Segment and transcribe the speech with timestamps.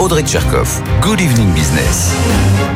[0.00, 0.80] Audrey Tcherkov.
[1.02, 2.14] Good evening business.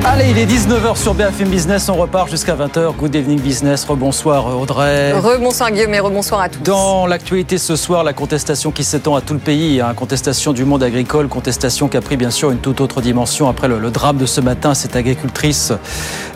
[0.05, 2.95] Allez, il est 19h sur BFM Business, on repart jusqu'à 20h.
[2.97, 5.13] Good evening business, rebonsoir Audrey.
[5.13, 6.61] Rebonsoir Guillaume et rebonsoir à tous.
[6.61, 10.67] Dans l'actualité ce soir, la contestation qui s'étend à tout le pays, hein, contestation du
[10.67, 13.91] monde agricole, contestation qui a pris bien sûr une toute autre dimension après le, le
[13.91, 15.73] drame de ce matin, cette agricultrice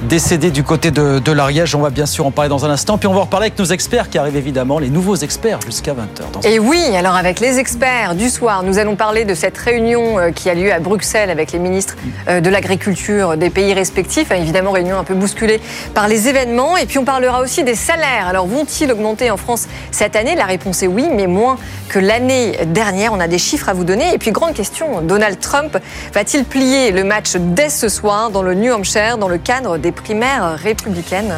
[0.00, 1.74] décédée du côté de, de l'Ariège.
[1.74, 3.58] On va bien sûr en parler dans un instant, puis on va en reparler avec
[3.58, 6.46] nos experts qui arrivent évidemment, les nouveaux experts jusqu'à 20h.
[6.46, 10.30] Et oui, alors avec les experts du soir, nous allons parler de cette réunion euh,
[10.30, 11.96] qui a lieu à Bruxelles avec les ministres
[12.28, 14.30] euh, de l'agriculture des pays respectifs.
[14.30, 15.60] Hein, Évidemment, réunion un peu bousculée
[15.94, 16.76] par les événements.
[16.76, 18.28] Et puis on parlera aussi des salaires.
[18.28, 20.34] Alors vont-ils augmenter en France cette année?
[20.34, 21.56] La réponse est oui, mais moins
[21.88, 23.12] que l'année dernière.
[23.12, 24.14] On a des chiffres à vous donner.
[24.14, 25.78] Et puis grande question, Donald Trump
[26.12, 29.92] va-t-il plier le match dès ce soir dans le New Hampshire, dans le cadre des
[29.92, 31.34] primaires républicaines?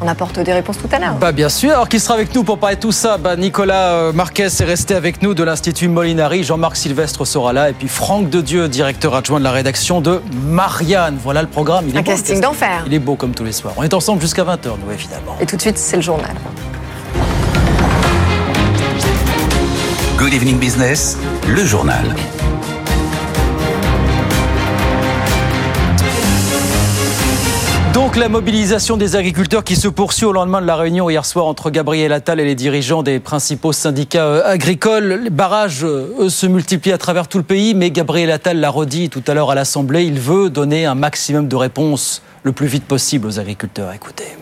[0.00, 1.14] On apporte des réponses tout à l'heure.
[1.14, 1.70] Bah bien sûr.
[1.70, 3.18] Alors qui sera avec nous pour parler de tout ça?
[3.18, 6.42] Bah, Nicolas euh, Marquez est resté avec nous de l'Institut Molinari.
[6.44, 7.70] Jean-Marc Sylvestre sera là.
[7.70, 11.18] Et puis Franck Dedieu, directeur adjoint de la rédaction de Marianne.
[11.22, 11.86] Voilà le programme.
[11.88, 12.84] Il est Un beau, casting d'enfer.
[12.86, 13.74] Il est beau comme tous les soirs.
[13.76, 15.36] On est ensemble jusqu'à 20h, nous évidemment.
[15.40, 16.34] Et tout de suite, c'est le journal.
[20.18, 21.16] Good evening business,
[21.48, 22.04] le journal.
[27.92, 31.46] Donc la mobilisation des agriculteurs qui se poursuit au lendemain de la réunion hier soir
[31.46, 35.22] entre Gabriel Attal et les dirigeants des principaux syndicats euh, agricoles.
[35.24, 39.10] Les barrages, euh, se multiplient à travers tout le pays, mais Gabriel Attal l'a redit
[39.10, 42.84] tout à l'heure à l'Assemblée, il veut donner un maximum de réponses le plus vite
[42.84, 43.92] possible aux agriculteurs.
[43.92, 44.36] Écoutez.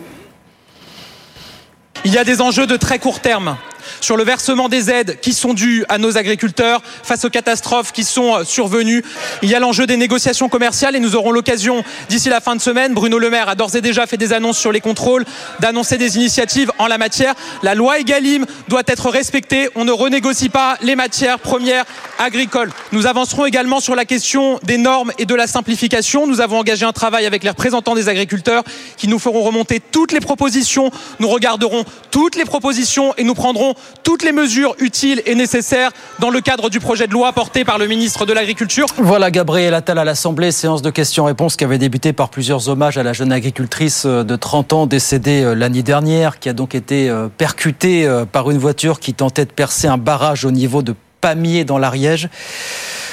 [2.05, 3.57] Il y a des enjeux de très court terme
[4.01, 8.03] sur le versement des aides qui sont dues à nos agriculteurs face aux catastrophes qui
[8.03, 9.03] sont euh, survenues.
[9.41, 12.61] Il y a l'enjeu des négociations commerciales et nous aurons l'occasion d'ici la fin de
[12.61, 15.25] semaine, Bruno Le Maire a d'ores et déjà fait des annonces sur les contrôles,
[15.59, 17.35] d'annoncer des initiatives en la matière.
[17.63, 19.69] La loi Egalim doit être respectée.
[19.75, 21.85] On ne renégocie pas les matières premières
[22.17, 22.71] agricoles.
[22.91, 26.27] Nous avancerons également sur la question des normes et de la simplification.
[26.27, 28.63] Nous avons engagé un travail avec les représentants des agriculteurs
[28.97, 30.91] qui nous feront remonter toutes les propositions.
[31.19, 36.29] Nous regarderons toutes les propositions et nous prendrons toutes les mesures utiles et nécessaires dans
[36.29, 38.87] le cadre du projet de loi porté par le ministre de l'Agriculture.
[38.97, 43.03] Voilà Gabriel Attal à l'Assemblée, séance de questions-réponses qui avait débuté par plusieurs hommages à
[43.03, 47.09] la jeune agricultrice euh, de 30 ans décédée euh, l'année dernière, qui a donc été
[47.09, 51.65] euh, percutée par une voiture qui tentait de percer un barrage au niveau de Pamiers
[51.65, 52.29] dans l'Ariège.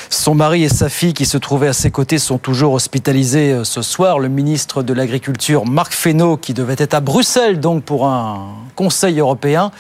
[0.09, 3.83] Son mari et sa fille qui se trouvaient à ses côtés sont toujours hospitalisés ce
[3.83, 4.19] soir.
[4.19, 9.19] Le ministre de l'Agriculture, Marc Fesneau, qui devait être à Bruxelles donc pour un Conseil
[9.19, 9.73] européen,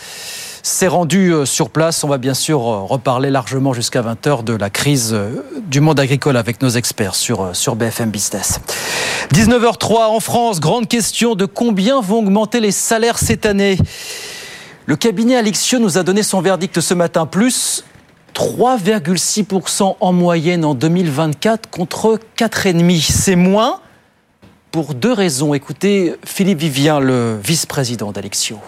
[0.66, 2.02] s'est rendu euh, sur place.
[2.02, 5.16] On va bien sûr euh, reparler largement jusqu'à 20h de la crise
[5.66, 8.60] du monde agricole avec nos experts sur, sur BFM Business.
[9.32, 13.78] 19h03 en France, grande question de combien vont augmenter les salaires cette année
[14.86, 17.84] Le cabinet Alixio nous a donné son verdict ce matin, plus
[18.34, 23.00] 3,6% en moyenne en 2024 contre 4,5%.
[23.00, 23.80] C'est moins
[24.72, 25.54] pour deux raisons.
[25.54, 28.58] Écoutez Philippe Vivien, le vice-président d'Alexio.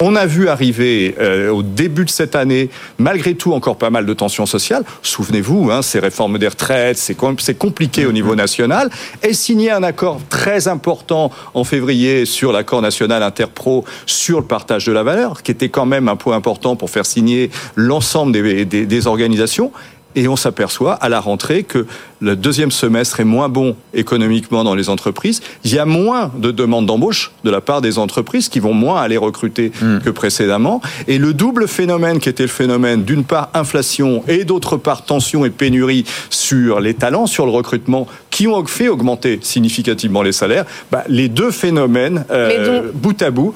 [0.00, 2.68] On a vu arriver euh, au début de cette année,
[2.98, 4.82] malgré tout, encore pas mal de tensions sociales.
[5.02, 8.90] Souvenez-vous, hein, ces réformes des retraites, c'est com- compliqué au niveau national.
[9.22, 14.84] Et signer un accord très important en février sur l'accord national interpro sur le partage
[14.84, 18.64] de la valeur, qui était quand même un point important pour faire signer l'ensemble des,
[18.64, 19.70] des- des organisations.
[20.16, 21.86] Et on s'aperçoit à la rentrée que
[22.20, 25.40] le deuxième semestre est moins bon économiquement dans les entreprises.
[25.64, 29.00] Il y a moins de demandes d'embauche de la part des entreprises qui vont moins
[29.02, 29.72] aller recruter
[30.04, 30.80] que précédemment.
[31.08, 35.44] Et le double phénomène qui était le phénomène d'une part inflation et d'autre part tension
[35.44, 40.64] et pénurie sur les talents, sur le recrutement, qui ont fait augmenter significativement les salaires,
[40.90, 43.54] bah, les deux phénomènes, euh, donc- bout à bout,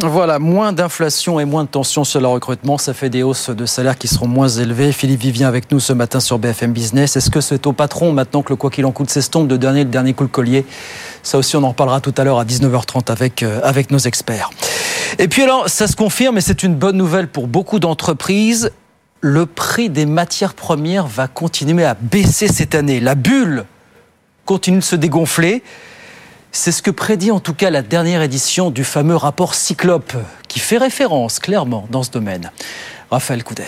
[0.00, 3.66] Voilà, moins d'inflation et moins de tension sur le recrutement, ça fait des hausses de
[3.66, 4.92] salaires qui seront moins élevées.
[4.92, 7.16] Philippe Vivien avec nous ce matin sur BFM Business.
[7.16, 9.84] Est-ce que c'est au patron maintenant que le quoi qu'il en coûte s'estompe de dernier
[9.84, 10.64] le dernier coup de collier?
[11.22, 14.48] Ça aussi, on en reparlera tout à l'heure à 19h30 avec, euh, avec nos experts.
[15.18, 18.70] Et puis alors, ça se confirme et c'est une bonne nouvelle pour beaucoup d'entreprises.
[19.20, 23.00] Le prix des matières premières va continuer à baisser cette année.
[23.00, 23.66] La bulle
[24.46, 25.62] continue de se dégonfler.
[26.58, 30.14] C'est ce que prédit en tout cas la dernière édition du fameux rapport Cyclope,
[30.48, 32.50] qui fait référence clairement dans ce domaine.
[33.10, 33.62] Raphaël Couder.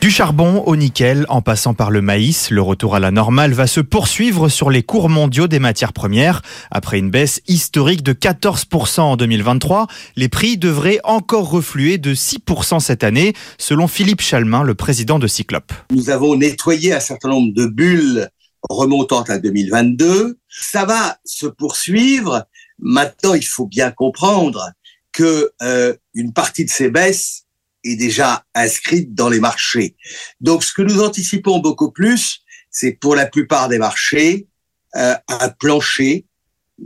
[0.00, 3.52] Du Du charbon au nickel, en passant par le maïs, le retour à la normale
[3.52, 6.40] va se poursuivre sur les cours mondiaux des matières premières.
[6.70, 9.86] Après une baisse historique de 14% en 2023,
[10.16, 15.26] les prix devraient encore refluer de 6% cette année, selon Philippe Chalmin, le président de
[15.26, 15.74] Cyclope.
[15.90, 18.30] Nous avons nettoyé un certain nombre de bulles
[18.68, 20.38] remontant à 2022.
[20.48, 22.46] Ça va se poursuivre.
[22.78, 24.72] Maintenant, il faut bien comprendre
[25.12, 27.44] que euh, une partie de ces baisses
[27.84, 29.96] est déjà inscrite dans les marchés.
[30.40, 32.40] Donc, ce que nous anticipons beaucoup plus,
[32.70, 34.48] c'est pour la plupart des marchés
[34.96, 36.26] euh, un plancher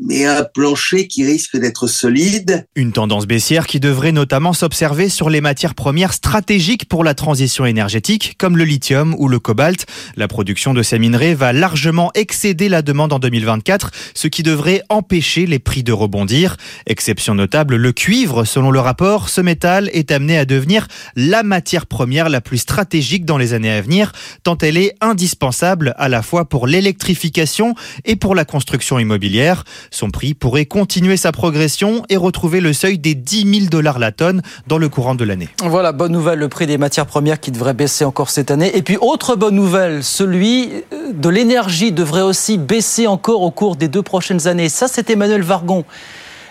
[0.01, 2.67] mais un plancher qui risque d'être solide.
[2.75, 7.67] Une tendance baissière qui devrait notamment s'observer sur les matières premières stratégiques pour la transition
[7.67, 9.87] énergétique, comme le lithium ou le cobalt.
[10.17, 14.83] La production de ces minerais va largement excéder la demande en 2024, ce qui devrait
[14.89, 16.57] empêcher les prix de rebondir.
[16.87, 21.87] Exception notable, le cuivre, selon le rapport, ce métal est amené à devenir la matière
[21.87, 24.13] première la plus stratégique dans les années à venir,
[24.43, 27.75] tant elle est indispensable à la fois pour l'électrification
[28.05, 29.65] et pour la construction immobilière.
[29.91, 34.13] Son prix pourrait continuer sa progression et retrouver le seuil des 10 000 dollars la
[34.13, 35.49] tonne dans le courant de l'année.
[35.63, 38.77] Voilà, bonne nouvelle, le prix des matières premières qui devrait baisser encore cette année.
[38.77, 40.71] Et puis, autre bonne nouvelle, celui
[41.13, 44.69] de l'énergie devrait aussi baisser encore au cours des deux prochaines années.
[44.69, 45.85] Ça, c'est Emmanuel Vargon,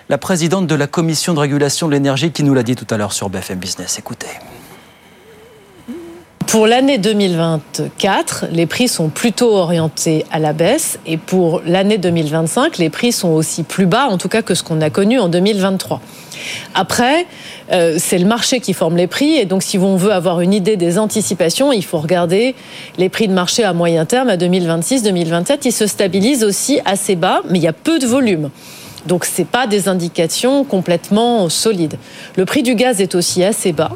[0.09, 2.97] la présidente de la commission de régulation de l'énergie, qui nous l'a dit tout à
[2.97, 3.97] l'heure sur BFM Business.
[3.99, 4.27] Écoutez.
[6.47, 12.77] Pour l'année 2024, les prix sont plutôt orientés à la baisse et pour l'année 2025,
[12.77, 15.29] les prix sont aussi plus bas, en tout cas que ce qu'on a connu en
[15.29, 16.01] 2023.
[16.73, 17.25] Après,
[17.71, 20.53] euh, c'est le marché qui forme les prix et donc si on veut avoir une
[20.53, 22.55] idée des anticipations, il faut regarder
[22.97, 25.59] les prix de marché à moyen terme à 2026-2027.
[25.65, 28.49] Ils se stabilisent aussi assez bas, mais il y a peu de volume.
[29.05, 31.97] Donc ce pas des indications complètement solides.
[32.35, 33.91] Le prix du gaz est aussi assez bas.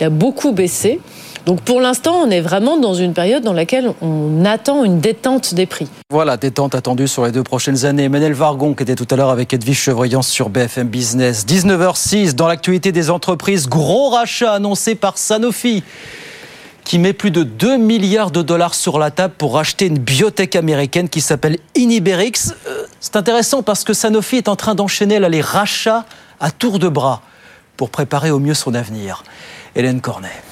[0.00, 1.00] Il a beaucoup baissé.
[1.46, 5.54] Donc pour l'instant, on est vraiment dans une période dans laquelle on attend une détente
[5.54, 5.88] des prix.
[6.10, 8.04] Voilà, détente attendue sur les deux prochaines années.
[8.04, 11.46] Emmanuel Vargon, qui était tout à l'heure avec Edwige Chevrillon sur BFM Business.
[11.46, 15.82] 19h06, dans l'actualité des entreprises, gros rachat annoncé par Sanofi
[16.84, 20.56] qui met plus de 2 milliards de dollars sur la table pour racheter une biotech
[20.56, 22.32] américaine qui s'appelle Iniberix.
[22.66, 26.04] Euh, c'est intéressant parce que Sanofi est en train d'enchaîner les rachats
[26.40, 27.22] à tour de bras
[27.76, 29.22] pour préparer au mieux son avenir.
[29.76, 30.42] Hélène Cornet.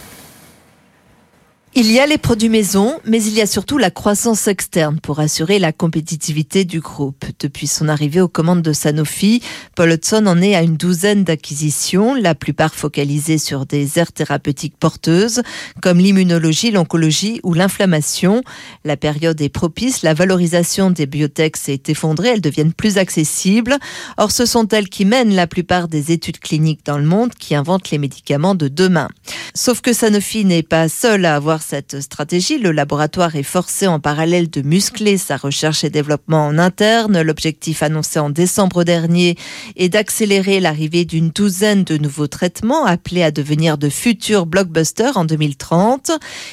[1.74, 5.20] Il y a les produits maison, mais il y a surtout la croissance externe pour
[5.20, 7.26] assurer la compétitivité du groupe.
[7.38, 9.42] Depuis son arrivée aux commandes de Sanofi,
[9.76, 14.78] Paul Hudson en est à une douzaine d'acquisitions, la plupart focalisées sur des aires thérapeutiques
[14.78, 15.42] porteuses,
[15.82, 18.42] comme l'immunologie, l'oncologie ou l'inflammation.
[18.84, 23.76] La période est propice, la valorisation des biotech s'est effondrée, elles deviennent plus accessibles.
[24.16, 27.54] Or, ce sont elles qui mènent la plupart des études cliniques dans le monde, qui
[27.54, 29.08] inventent les médicaments de demain.
[29.54, 34.00] Sauf que Sanofi n'est pas seul à avoir cette stratégie, le laboratoire est forcé en
[34.00, 37.20] parallèle de muscler sa recherche et développement en interne.
[37.20, 39.36] L'objectif annoncé en décembre dernier
[39.76, 45.26] est d'accélérer l'arrivée d'une douzaine de nouveaux traitements appelés à devenir de futurs blockbusters en
[45.26, 46.12] 2030.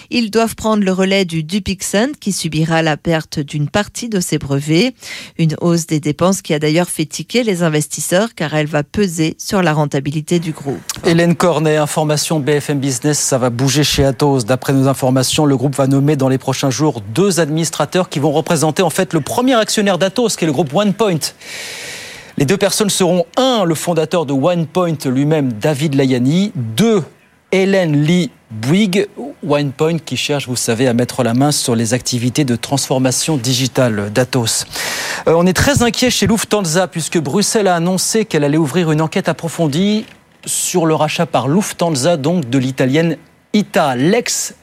[0.10, 4.38] Ils doivent prendre le relais du Dupixent qui subira la perte d'une partie de ses
[4.38, 4.96] brevets.
[5.38, 9.38] Une hausse des dépenses qui a d'ailleurs fait tiquer les investisseurs car elle va peser
[9.40, 10.82] sur la rentabilité du groupe.
[11.06, 14.44] Hélène Cornet, information BFM Business, ça va bouger chez Atos.
[14.44, 14.95] D'après nos informations,
[15.46, 19.14] le groupe va nommer dans les prochains jours deux administrateurs qui vont représenter en fait
[19.14, 21.20] le premier actionnaire d'Atos, qui est le groupe OnePoint.
[22.38, 27.04] Les deux personnes seront un, le fondateur de OnePoint lui-même, David Layani, deux,
[27.52, 29.08] Hélène Lee Bouygues,
[29.48, 34.12] OnePoint qui cherche, vous savez, à mettre la main sur les activités de transformation digitale
[34.14, 34.66] d'Atos.
[35.28, 39.02] Euh, on est très inquiet chez Lufthansa puisque Bruxelles a annoncé qu'elle allait ouvrir une
[39.02, 40.06] enquête approfondie
[40.46, 43.18] sur le rachat par Lufthansa donc de l'italienne
[43.54, 44.56] ITA, l'ex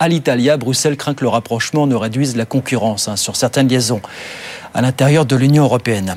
[0.00, 0.56] à l'Italia.
[0.56, 4.00] Bruxelles craint que le rapprochement ne réduise la concurrence hein, sur certaines liaisons
[4.74, 6.16] à l'intérieur de l'Union européenne.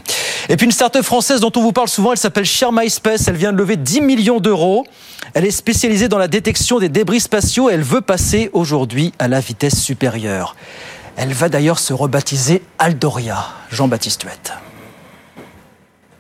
[0.49, 3.27] Et puis une start-up française dont on vous parle souvent, elle s'appelle Share MySpace.
[3.27, 4.85] Elle vient de lever 10 millions d'euros.
[5.33, 9.27] Elle est spécialisée dans la détection des débris spatiaux et elle veut passer aujourd'hui à
[9.27, 10.55] la vitesse supérieure.
[11.15, 13.45] Elle va d'ailleurs se rebaptiser Aldoria.
[13.71, 14.53] Jean-Baptiste Huette.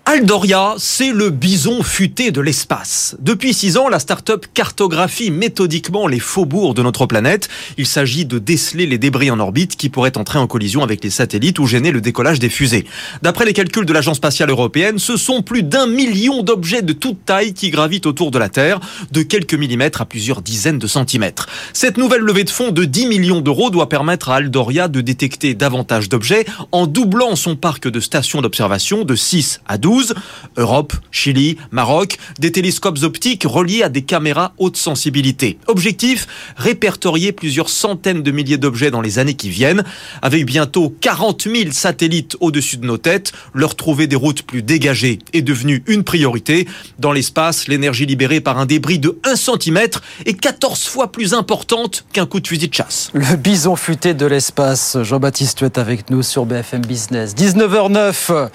[0.05, 3.15] Aldoria, c'est le bison futé de l'espace.
[3.19, 7.47] Depuis six ans, la start-up cartographie méthodiquement les faubourgs de notre planète.
[7.77, 11.09] Il s'agit de déceler les débris en orbite qui pourraient entrer en collision avec les
[11.09, 12.85] satellites ou gêner le décollage des fusées.
[13.21, 17.23] D'après les calculs de l'Agence spatiale européenne, ce sont plus d'un million d'objets de toute
[17.23, 18.81] taille qui gravitent autour de la Terre,
[19.13, 21.47] de quelques millimètres à plusieurs dizaines de centimètres.
[21.71, 25.53] Cette nouvelle levée de fonds de 10 millions d'euros doit permettre à Aldoria de détecter
[25.53, 30.13] davantage d'objets en doublant son parc de stations d'observation de 6 à 12 2012.
[30.57, 35.57] Europe, Chili, Maroc, des télescopes optiques reliés à des caméras haute sensibilité.
[35.67, 39.83] Objectif, répertorier plusieurs centaines de milliers d'objets dans les années qui viennent.
[40.21, 45.19] Avec bientôt 40 000 satellites au-dessus de nos têtes, leur trouver des routes plus dégagées
[45.33, 46.67] est devenu une priorité.
[46.99, 49.79] Dans l'espace, l'énergie libérée par un débris de 1 cm
[50.25, 53.09] est 14 fois plus importante qu'un coup de fusil de chasse.
[53.13, 54.97] Le bison futé de l'espace.
[55.01, 57.35] Jean-Baptiste, avec nous sur BFM Business.
[57.35, 58.49] 19h09.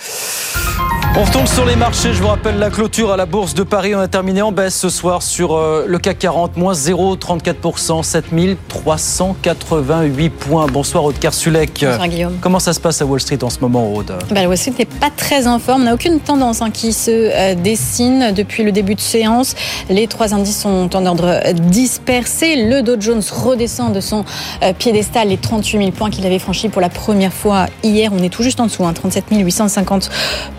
[1.16, 2.15] On retourne sur les marchés.
[2.15, 3.95] Je vous rappelle la clôture à la Bourse de Paris.
[3.95, 10.31] On a terminé en baisse ce soir sur euh, le CAC 40, moins 0,34%, 7388
[10.31, 10.67] points.
[10.69, 11.85] Bonsoir Aude Kersulek.
[11.85, 12.39] Bonsoir Guillaume.
[12.41, 14.15] Comment ça se passe à Wall Street en ce moment, Aude?
[14.31, 15.83] Bah, Wall Street n'est pas très en forme.
[15.83, 19.55] On n'a aucune tendance hein, qui se euh, dessine depuis le début de séance.
[19.91, 22.57] Les trois indices sont en ordre dispersé.
[22.57, 24.25] Le Dow Jones redescend de son
[24.63, 28.13] euh, piédestal les 38 000 points qu'il avait franchis pour la première fois hier.
[28.15, 30.09] On est tout juste en dessous, hein, 37 850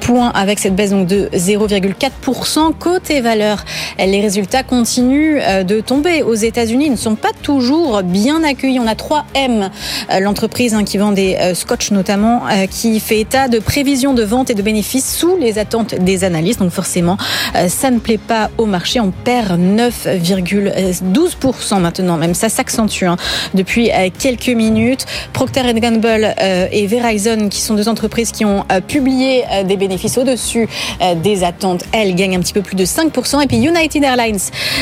[0.02, 2.74] points avec cette baisse donc de 0,4%.
[2.78, 3.64] Côté valeur,
[3.98, 6.88] les résultats continuent euh, de tomber aux États-Unis.
[6.88, 8.80] Ils ne sont pas toujours bien accueillis.
[8.80, 9.70] On a 3M,
[10.12, 14.24] euh, l'entreprise hein, qui vend des euh, scotch notamment, qui fait état de prévisions de
[14.24, 16.60] vente et de bénéfices sous les attentes des analystes.
[16.60, 17.16] Donc forcément,
[17.68, 19.00] ça ne plaît pas au marché.
[19.00, 22.18] On perd 9,12% maintenant.
[22.18, 23.16] Même ça s'accentue hein,
[23.54, 25.06] depuis quelques minutes.
[25.32, 26.34] Procter Gamble
[26.72, 31.84] et Verizon, qui sont deux entreprises qui ont publié des bénéfices au-dessus euh, des attentes.
[31.92, 33.44] Elle gagne un petit peu plus de 5%.
[33.44, 34.40] Et puis United Airlines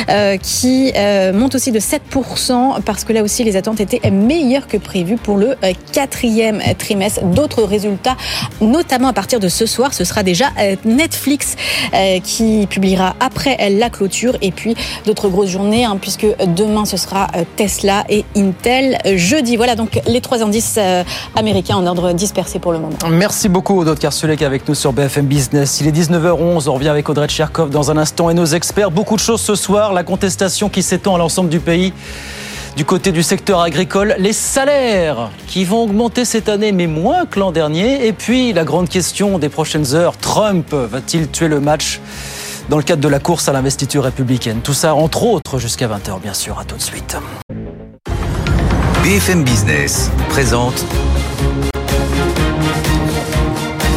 [0.09, 4.67] euh, qui euh, monte aussi de 7% parce que là aussi les attentes étaient meilleures
[4.67, 5.55] que prévues pour le
[5.91, 7.23] quatrième trimestre.
[7.23, 8.15] D'autres résultats,
[8.61, 10.45] notamment à partir de ce soir, ce sera déjà
[10.85, 11.55] Netflix
[12.23, 17.27] qui publiera après la clôture et puis d'autres grosses journées hein, puisque demain ce sera
[17.55, 19.57] Tesla et Intel jeudi.
[19.57, 20.79] Voilà donc les trois indices
[21.35, 22.97] américains en ordre dispersé pour le moment.
[23.09, 25.56] Merci beaucoup, Aude Karsulek, avec nous sur BFM Business.
[25.57, 28.91] Il est 19h11, on revient avec Audrey Tcherkov dans un instant et nos experts.
[28.91, 31.93] Beaucoup de choses ce soir, la contestation qui s'étend à l'ensemble du pays.
[32.75, 37.39] Du côté du secteur agricole, les salaires qui vont augmenter cette année, mais moins que
[37.39, 38.05] l'an dernier.
[38.05, 42.01] Et puis la grande question des prochaines heures, Trump va-t-il tuer le match
[42.69, 44.59] dans le cadre de la course à l'investiture républicaine?
[44.63, 46.59] Tout ça, entre autres, jusqu'à 20h, bien sûr.
[46.59, 47.17] À tout de suite.
[49.03, 50.85] BFM Business présente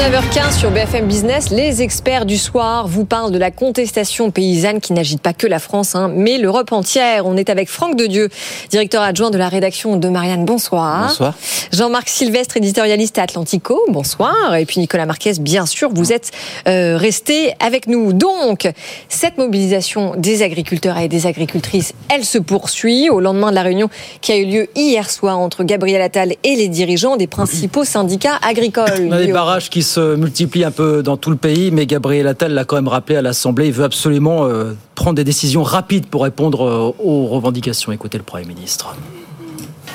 [0.00, 4.94] 19h15 sur BFM Business, les experts du soir vous parlent de la contestation paysanne qui
[4.94, 7.26] n'agite pas que la France, hein, mais l'Europe entière.
[7.26, 8.30] On est avec Franck Dedieu,
[8.70, 10.46] directeur adjoint de la rédaction de Marianne.
[10.46, 11.08] Bonsoir.
[11.08, 11.34] Bonsoir.
[11.70, 13.78] Jean-Marc Sylvestre, éditorialiste à Atlantico.
[13.90, 14.56] Bonsoir.
[14.56, 16.30] Et puis Nicolas Marquez, bien sûr, vous êtes
[16.66, 18.14] euh, resté avec nous.
[18.14, 18.70] Donc,
[19.10, 23.90] cette mobilisation des agriculteurs et des agricultrices, elle se poursuit au lendemain de la réunion
[24.22, 28.38] qui a eu lieu hier soir entre Gabriel Attal et les dirigeants des principaux syndicats
[28.42, 29.10] agricoles
[29.70, 32.88] qui se multiplient un peu dans tout le pays, mais Gabriel Attal l'a quand même
[32.88, 33.66] rappelé à l'Assemblée.
[33.66, 37.92] Il veut absolument euh, prendre des décisions rapides pour répondre euh, aux revendications.
[37.92, 38.94] Écoutez le Premier ministre.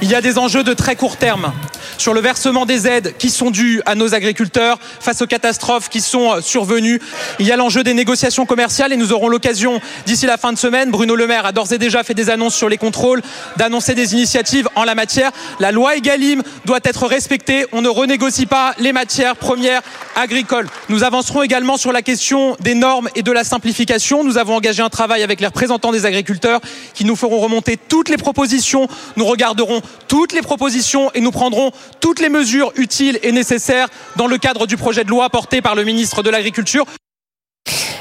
[0.02, 1.54] Il y a des enjeux de très court terme
[1.98, 6.02] sur le versement des aides qui sont dues à nos agriculteurs face aux catastrophes qui
[6.02, 7.00] sont euh, survenues.
[7.40, 10.58] Il y a l'enjeu des négociations commerciales et nous aurons l'occasion d'ici la fin de
[10.58, 13.22] semaine, Bruno Le Maire a d'ores et déjà fait des annonces sur les contrôles,
[13.56, 15.32] d'annoncer des initiatives en la matière.
[15.62, 17.66] La loi Egalim doit être respectée.
[17.72, 19.82] On ne renégocie pas les matières premières
[20.16, 20.68] agricoles.
[20.90, 24.24] Nous avancerons également sur la question des normes et de la simplification.
[24.24, 26.60] Nous avons engagé un travail avec les représentants des agriculteurs
[26.94, 28.88] qui nous feront remonter toutes les propositions.
[29.16, 34.28] Nous regarderons toutes les propositions et nous prendrons toutes les mesures utiles et nécessaires dans
[34.28, 36.86] le cadre du projet de loi porté par le ministre de l'Agriculture.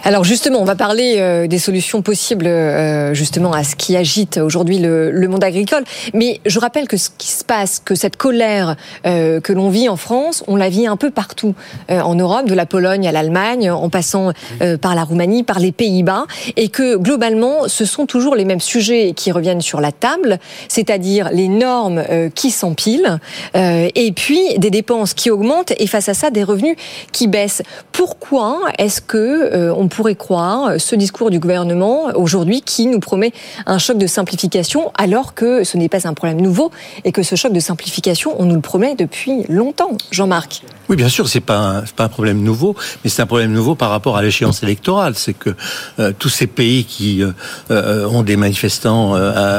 [0.07, 4.37] Alors justement, on va parler euh, des solutions possibles euh, justement à ce qui agite
[4.37, 5.83] aujourd'hui le, monde agricole.
[6.13, 9.89] Mais je rappelle que ce qui se passe, que cette colère euh, que l'on vit
[9.89, 11.55] en France, on la vit un peu partout
[11.89, 14.33] en Europe, de la Pologne à l'Allemagne, en passant
[14.81, 19.13] par la Roumanie, par les Pays-Bas, et que globalement, ce sont toujours les mêmes sujets
[19.15, 22.03] qui reviennent sur la table, c'est-à-dire les normes
[22.35, 23.19] qui s'empilent,
[23.55, 26.77] et puis des dépenses qui augmentent, et face à ça, des revenus
[27.13, 27.63] qui baissent.
[27.93, 33.33] Pourquoi est-ce que on pourrait croire ce discours du gouvernement aujourd'hui qui nous promet
[33.67, 36.71] un choc de simplification alors que ce n'est pas un problème nouveau
[37.05, 39.97] et que ce choc de simplification, on nous le promet depuis longtemps.
[40.11, 40.63] Jean-Marc.
[40.89, 43.91] Oui, bien sûr, c'est pas pas un problème nouveau, mais c'est un problème nouveau par
[43.91, 45.15] rapport à l'échéance électorale.
[45.17, 45.55] C'est que
[45.99, 47.33] euh, tous ces pays qui euh,
[47.71, 49.15] euh, ont des manifestants,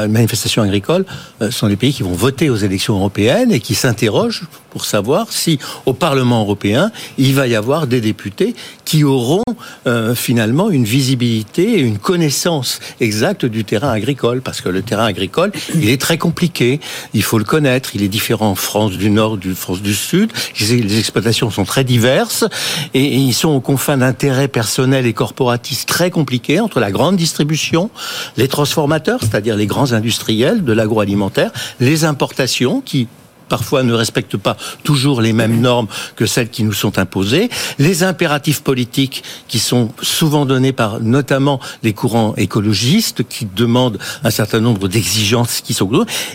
[0.08, 1.04] manifestations agricoles,
[1.50, 4.44] sont des pays qui vont voter aux élections européennes et qui s'interrogent
[4.76, 8.54] pour savoir si au Parlement européen, il va y avoir des députés
[8.84, 9.42] qui auront
[9.86, 15.06] euh, finalement une visibilité et une connaissance exacte du terrain agricole, parce que le terrain
[15.06, 16.78] agricole, il est très compliqué,
[17.14, 20.30] il faut le connaître, il est différent en France du Nord, du France du Sud,
[20.60, 22.44] les exploitations sont très diverses,
[22.92, 27.16] et, et ils sont aux confins d'intérêts personnels et corporatistes très compliqués entre la grande
[27.16, 27.88] distribution,
[28.36, 33.08] les transformateurs, c'est-à-dire les grands industriels de l'agroalimentaire, les importations qui
[33.48, 35.86] parfois ne respectent pas toujours les mêmes normes
[36.16, 37.48] que celles qui nous sont imposées,
[37.78, 44.30] les impératifs politiques qui sont souvent donnés par notamment les courants écologistes qui demandent un
[44.30, 45.86] certain nombre d'exigences qui sont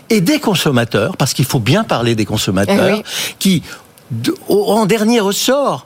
[0.10, 3.04] et des consommateurs parce qu'il faut bien parler des consommateurs Eh oui.
[3.40, 3.64] qui
[4.50, 5.86] en dernier ressort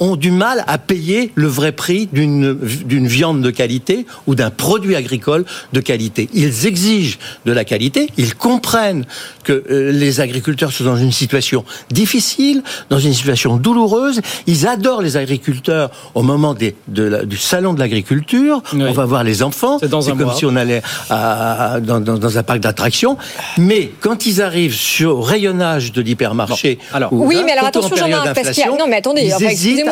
[0.00, 4.50] ont du mal à payer le vrai prix d'une d'une viande de qualité ou d'un
[4.50, 6.28] produit agricole de qualité.
[6.34, 9.04] Ils exigent de la qualité, ils comprennent
[9.44, 14.20] que euh, les agriculteurs sont dans une situation difficile, dans une situation douloureuse.
[14.46, 18.62] Ils adorent les agriculteurs au moment des, de la- du salon de l'agriculture.
[18.72, 19.78] On va voir les enfants.
[19.78, 20.34] C'est comme mois.
[20.34, 23.16] si on allait à- à- dans, dans- dans un parc d'attractions.
[23.58, 26.78] Mais quand ils arrivent sur rayonnage de l'hypermarché,
[27.12, 28.66] ou Oui, là, mais alors attention, période Jean-Marc, parce qu'il y a...
[28.66, 29.22] d'inflation, Non, mais attendez,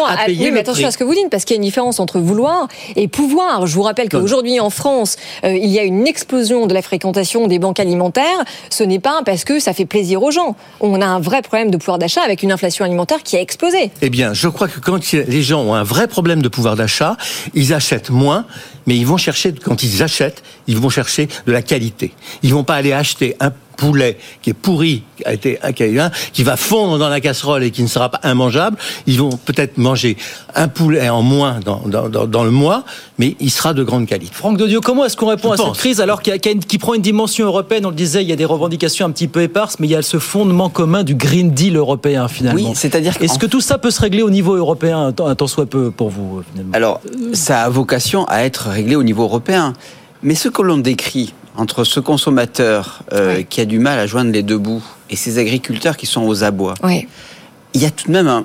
[0.02, 0.88] à payer Oui, mais attention prix.
[0.88, 3.66] à ce que vous dites, parce qu'il y a une différence entre vouloir et pouvoir.
[3.66, 7.46] Je vous rappelle qu'aujourd'hui, en France, euh, il y a une explosion de la fréquentation
[7.46, 8.24] des banques alimentaires.
[8.70, 10.56] Ce n'est pas parce que ça fait plaisir aux gens.
[10.80, 13.90] On a un vrai problème de pouvoir d'achat avec une inflation alimentaire qui a explosé.
[14.02, 17.16] Eh bien, je crois que quand les gens ont un vrai problème de pouvoir d'achat,
[17.54, 18.46] ils achètent moins,
[18.86, 22.12] mais ils vont chercher, quand ils achètent, ils vont chercher de la qualité.
[22.42, 25.58] Ils vont pas aller acheter un poulet qui est pourri, qui a été
[26.32, 28.76] qui, va fondre dans la casserole et qui ne sera pas immangeable.
[29.06, 30.16] Ils vont peut-être manger
[30.54, 32.84] un poulet en moins dans, dans, dans, dans le mois,
[33.18, 34.32] mais il sera de grande qualité.
[34.34, 36.38] Franck de Dieu, comment est-ce qu'on répond Je à cette crise alors qu'il y a-
[36.38, 38.36] qu'il y a une- qui prend une dimension européenne On le disait, il y a
[38.36, 41.50] des revendications un petit peu éparses, mais il y a ce fondement commun du Green
[41.52, 42.70] Deal européen finalement.
[42.70, 45.34] Oui, c'est-à-dire Est-ce que tout ça peut se régler au niveau européen, un tant- un
[45.34, 46.72] tant soit peu pour vous finalement?
[46.74, 47.00] Alors,
[47.32, 49.72] ça a vocation à être réglé au niveau européen.
[50.22, 54.32] Mais ce que l'on décrit entre ce consommateur euh, qui a du mal à joindre
[54.32, 57.06] les deux bouts et ces agriculteurs qui sont aux abois, Oui.
[57.74, 58.44] il y a tout de même un-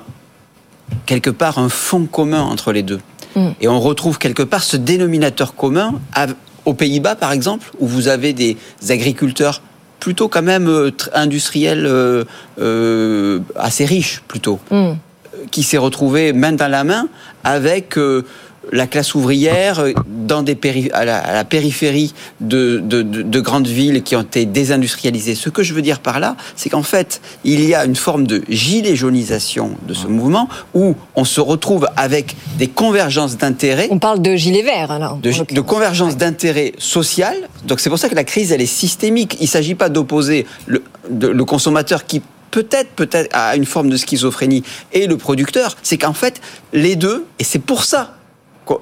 [1.06, 3.00] quelque part un fond commun entre les deux.
[3.36, 3.48] Mm.
[3.60, 6.26] Et on retrouve quelque part ce dénominateur commun à-
[6.64, 8.56] aux Pays-Bas, par exemple, où vous avez des
[8.88, 9.62] agriculteurs
[9.98, 14.94] plutôt quand même euh, tr- industriels euh, assez riches, plutôt Hmm.
[15.50, 17.08] qui s'est retrouvé main dans la main
[17.44, 18.24] avec euh,
[18.72, 23.22] la classe ouvrière euh, dans des péri- à, la, à la périphérie de, de- de-
[23.22, 25.34] de grandes villes qui ont été désindustrialisées.
[25.34, 28.26] Ce que je veux dire par là, c'est qu'en fait, il y a une forme
[28.26, 33.88] de gilet jaunisation de ce mouvement où on se retrouve avec des convergences d'intérêts.
[33.90, 35.16] On parle de gilet vert, alors.
[35.16, 37.34] De, de convergence d'intérêts social.
[37.64, 39.36] Donc c'est pour ça que la crise, elle est systémique.
[39.40, 43.96] Il ne s'agit pas d'opposer le, le consommateur qui peut-être peut-être a une forme de
[43.96, 45.76] schizophrénie et le producteur.
[45.82, 46.40] C'est qu'en fait,
[46.72, 48.16] les deux, et c'est pour ça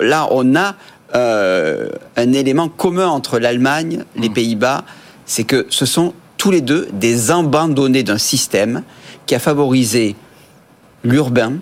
[0.00, 0.74] là, on a
[1.14, 4.84] euh, un élément commun entre l'Allemagne, les Pays-Bas,
[5.24, 8.82] c'est que ce sont tous les deux des abandonnés d'un système
[9.26, 10.16] qui a favorisé
[11.04, 11.54] l'urbain,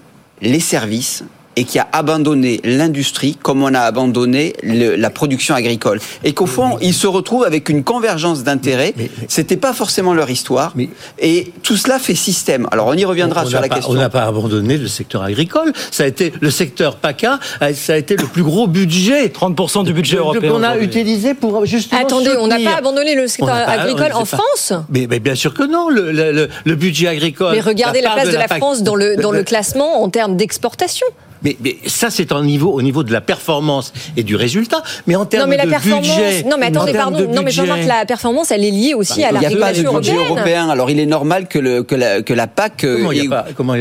[0.42, 1.24] les services
[1.56, 6.00] et qui a abandonné l'industrie comme on a abandonné le- la production agricole.
[6.22, 8.94] Et qu'au fond, ils se retrouvent avec une convergence d'intérêts.
[9.28, 10.74] C'était pas forcément leur histoire.
[11.18, 12.68] Et tout cela fait système.
[12.72, 13.92] Alors on y reviendra On sur la pas- question.
[13.94, 15.72] On n'a pas abandonné le secteur agricole.
[15.90, 19.28] Ça a été le secteur PACA, a- ça a été le plus gros budget.
[19.28, 22.00] 30% du budget européen qu'on a utilisé pour justement.
[22.02, 24.36] Attendez, on n'a pas abandonné le secteur pas- agricole en pas.
[24.36, 25.88] France Mais, mais bien sûr que non.
[25.88, 27.52] Le, le- le- le budget agricole.
[27.54, 30.08] Mais regardez la, place de la PAC France dans le, dans le le- classement en
[30.10, 31.06] termes d'exportation.
[31.42, 34.83] Mais, mais ça, c'est au niveau, au niveau de la performance et du résultat.
[35.07, 36.07] Mais en termes Non mais la de performance.
[36.07, 37.18] budget, non mais en attendez, pardon.
[37.20, 39.59] Non mais budget- Jean-Marc, la performance, elle est liée aussi à la il n'y a
[39.59, 40.37] pas de régulation budget européenne.
[40.38, 40.68] européen.
[40.70, 42.85] Alors il est normal que, le, que, la, que la PAC.
[42.85, 43.27] euh, Comment il n'y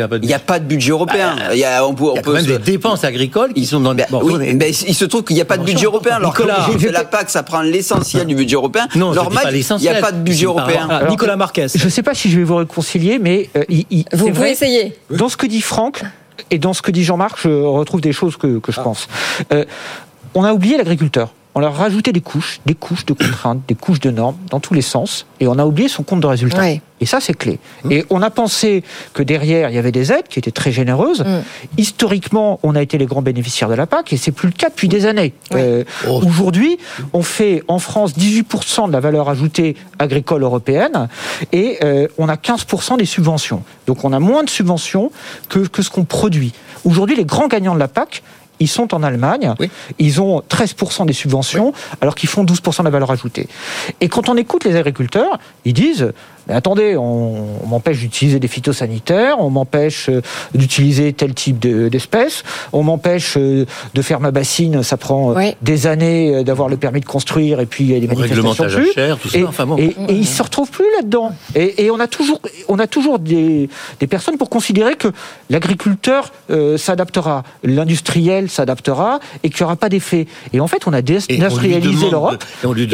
[0.02, 1.36] a, pas- a de Il n'y a pas de budget européen.
[1.54, 3.04] il y a, on peut, on Il y a peut quand même se- des dépenses
[3.04, 3.96] agricoles qui sont dans.
[4.10, 6.16] Bon, oui, est- mais il se trouve qu'il n'y a pas de budget européen.
[6.16, 8.88] Alors Nicolas, que la PAC, ça prend l'essentiel du budget européen.
[8.96, 10.88] Non, Normal, pas il n'y a pas de budget européen.
[10.90, 11.68] Ah, Nicolas Marquez.
[11.74, 14.32] Je ne sais pas si je vais vous réconcilier, mais euh, il- il- Vous pouvez
[14.32, 14.94] vrai, essayer.
[15.10, 16.02] Dans ce que dit Franck
[16.52, 19.08] et dans ce que dit Jean-Marc, je retrouve des choses que, que je pense.
[19.52, 19.66] Euh,
[20.34, 21.30] on a oublié l'agriculteur.
[21.58, 24.60] On leur a rajouté des couches, des couches de contraintes, des couches de normes dans
[24.60, 26.60] tous les sens, et on a oublié son compte de résultat.
[26.60, 26.82] Ouais.
[27.00, 27.60] Et ça, c'est clé.
[27.90, 31.24] Et on a pensé que derrière, il y avait des aides qui étaient très généreuses.
[31.78, 34.70] Historiquement, on a été les grands bénéficiaires de la PAC, et c'est plus le cas
[34.70, 35.34] depuis des années.
[35.54, 36.78] Euh, Aujourd'hui,
[37.14, 41.08] on fait en France 18% de la valeur ajoutée agricole européenne,
[41.54, 43.64] et euh, on a 15% des subventions.
[43.88, 45.12] Donc on a moins de subventions
[45.48, 46.54] que, que ce qu'on produit.
[46.84, 48.24] Aujourd'hui, les grands gagnants de la PAC,
[48.60, 49.54] ils sont en Allemagne,
[50.00, 53.48] ils ont 13% des subventions, alors qu'ils font 12% de la valeur ajoutée.
[54.02, 56.14] Et quand on écoute les agriculteurs, ils disent
[56.48, 60.22] mais attendez, on, on m'empêche d'utiliser des phytosanitaires, on m'empêche euh,
[60.54, 65.34] d'utiliser tel type de- d'espèces, on m'empêche euh, de faire ma bassine, ça prend euh,
[65.62, 68.94] des années d'avoir le permis de construire et puis il y a des manifestations plus.
[68.94, 69.78] cher, tout ça, et, enfin bon.
[69.78, 71.32] et, et ils se retrouvent plus là-dedans.
[71.56, 75.10] Et, et on a toujours, on a toujours des, des personnes pour considérer que
[75.50, 80.28] l'agriculteur euh, s'adaptera, l'industriel s'adaptera et qu'il n'y aura pas d'effet.
[80.54, 82.44] Et en fait, on a désindustrialisé l'Europe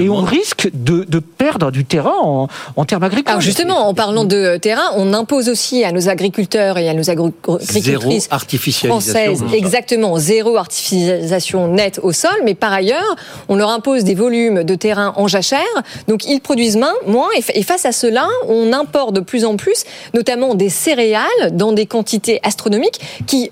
[0.03, 3.33] et on risque de, de perdre du terrain en, en termes agricoles.
[3.41, 6.93] Alors justement, en parlant de euh, terrain, on impose aussi à nos agriculteurs et à
[6.93, 8.88] nos agri- agricultrices Zéro artificialisation.
[8.89, 13.15] françaises, exactement, zéro artificialisation nette au sol, mais par ailleurs,
[13.49, 15.60] on leur impose des volumes de terrain en jachère,
[16.08, 16.77] donc ils produisent
[17.08, 21.71] moins, et face à cela, on importe de plus en plus, notamment des céréales dans
[21.71, 23.51] des quantités astronomiques qui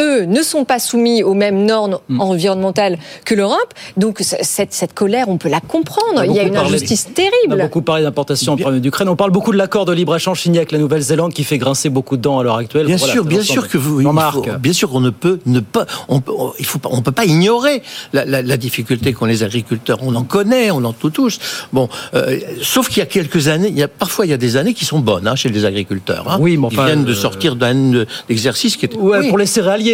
[0.00, 2.20] eux ne sont pas soumis aux mêmes normes Hmm.
[2.20, 3.72] environnementales que l'Europe.
[3.96, 6.24] Donc cette, cette colère, on peut la comprendre.
[6.24, 7.62] Il y a une parlé- injustice On a terrible.
[7.62, 9.08] beaucoup parlé d'importation en premier d'Ukraine.
[9.08, 12.16] On parle beaucoup de l'accord de libre-échange signé avec la Nouvelle-Zélande qui fait grincer beaucoup
[12.16, 12.86] de dents à l'heure actuelle.
[12.86, 15.86] Bien Voilà, sûr, bien sûr que vous, faut- bien sûr qu'on ne peut ne pas,
[16.08, 17.82] on, peut- on- il faut pas, on peut pas ignorer
[18.12, 19.98] la, la- la difficulté qu'ont les agriculteurs.
[20.02, 21.38] On en connaît, on en tout tous.
[21.72, 24.36] Bon, euh, sauf qu'il y a quelques années, il y a parfois il y a
[24.38, 26.26] des années qui sont bonnes hein, chez les agriculteurs.
[26.30, 26.38] hein.
[26.40, 29.28] Oui, mais Ils enfin, viennent de euh, sortir d'un exercice qui était Ouais, Oui.
[29.28, 29.46] pour les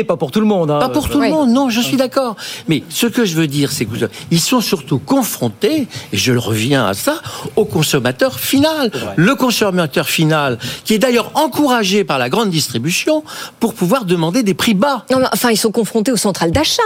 [0.05, 0.71] pas pour tout le monde.
[0.71, 0.79] hein.
[0.79, 1.29] Pas pour tout Oui.
[1.29, 2.37] le monde, non, je suis d'accord.
[2.69, 6.33] Mais ce que je veux dire, c'est que vous- ils sont surtout confrontés, et je
[6.33, 7.21] le reviens à ça,
[7.57, 8.91] au consommateur final.
[9.17, 13.23] Le consommateur final, qui est d'ailleurs encouragé par la grande distribution
[13.61, 15.05] pour pouvoir demander des prix bas.
[15.11, 16.83] Non, mais enfin, ils sont confrontés aux centrales d'achat.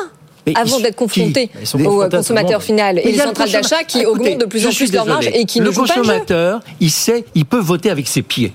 [0.54, 4.40] Avant d'être confrontés au le consommateur final et les le centrales d'achat qui Écoutez, augmentent
[4.42, 6.08] de plus en plus leur marge et qui le ne jouent pas le jeu.
[6.08, 8.52] consommateur, il sait, il peut voter avec ses pieds.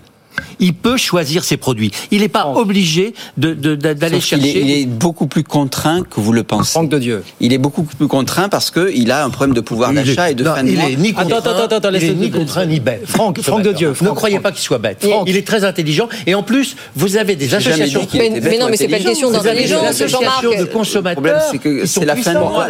[0.61, 1.91] Il peut choisir ses produits.
[2.11, 4.47] Il n'est pas obligé de- de- de- d'aller chercher.
[4.59, 6.71] est, il est beaucoup plus contraint que vous le pensez.
[6.71, 7.23] Franck de Dieu.
[7.39, 10.35] Il est beaucoup plus contraint parce qu'il a un problème de pouvoir Il d'achat et
[10.35, 10.89] de non, fin de il mois.
[10.89, 13.01] est ni contraint, attends, attends, attends, il est ni contraint ni bête.
[13.05, 13.89] Franck, Franck de Dieu.
[14.01, 14.43] ne croyez Franck.
[14.43, 15.03] pas qu'il soit bête.
[15.05, 15.23] Franck.
[15.27, 18.07] Il est très intelligent et en plus, vous avez des associations.
[18.13, 20.43] Mais- mais non, mais c'est pas une question d'intelligence, Jean-Marc.
[20.43, 21.41] de Le problème, consommateurs.
[21.51, 22.67] c'est que c'est la fin de mois.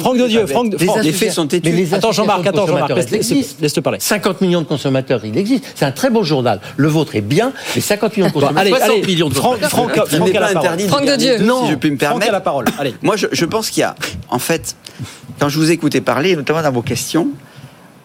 [0.00, 3.06] Franck de Dieu, Franck de- Les faits sont les Attends, Jean-Marc, attends, Jean-Marc, consommateurs, laisse-
[3.06, 3.56] elles laisse- existent.
[3.62, 3.98] laisse-te parler.
[4.00, 5.64] 50 millions de consommateurs, il existe.
[5.74, 6.60] C'est un très beau journal.
[6.76, 9.34] Le vôtre est bien, mais 50 millions de Bon, consommateurs, allez, 60 allez, millions de
[9.34, 9.58] Franck.
[9.64, 11.06] Franck, Il Franck la parole.
[11.06, 11.38] de Dieu.
[11.38, 11.64] Non.
[11.66, 12.32] si je peux me Franck a permettre.
[12.32, 12.64] la parole.
[12.78, 12.94] Allez.
[13.02, 13.94] Moi, je, je pense qu'il y a,
[14.28, 14.76] en fait,
[15.38, 17.28] quand je vous écoutais parler, notamment dans vos questions,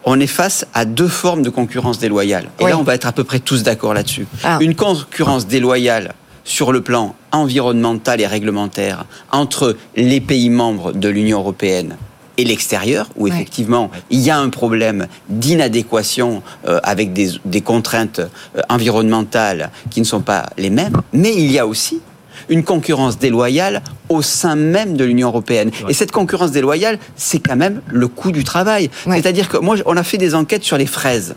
[0.04, 2.44] on est face à deux formes de concurrence déloyale.
[2.60, 2.70] Et Oui.
[2.70, 4.26] là, on va être à peu près tous d'accord là-dessus.
[4.44, 4.58] Ah.
[4.60, 11.40] Une concurrence déloyale sur le plan environnemental et réglementaire entre les pays membres de l'Union
[11.40, 11.96] européenne
[12.38, 13.30] et l'extérieur, où Ouais.
[13.34, 20.00] effectivement il y a un problème d'inadéquation euh, avec des, des contraintes euh, environnementales qui
[20.00, 22.00] ne sont pas les mêmes, mais il y a aussi
[22.48, 25.70] une concurrence déloyale au sein même de l'Union européenne.
[25.88, 28.88] Et cette concurrence déloyale, c'est quand même le coût du travail.
[29.06, 29.16] Ouais.
[29.20, 31.34] C'est-à-dire que moi, on a fait des enquêtes sur les fraises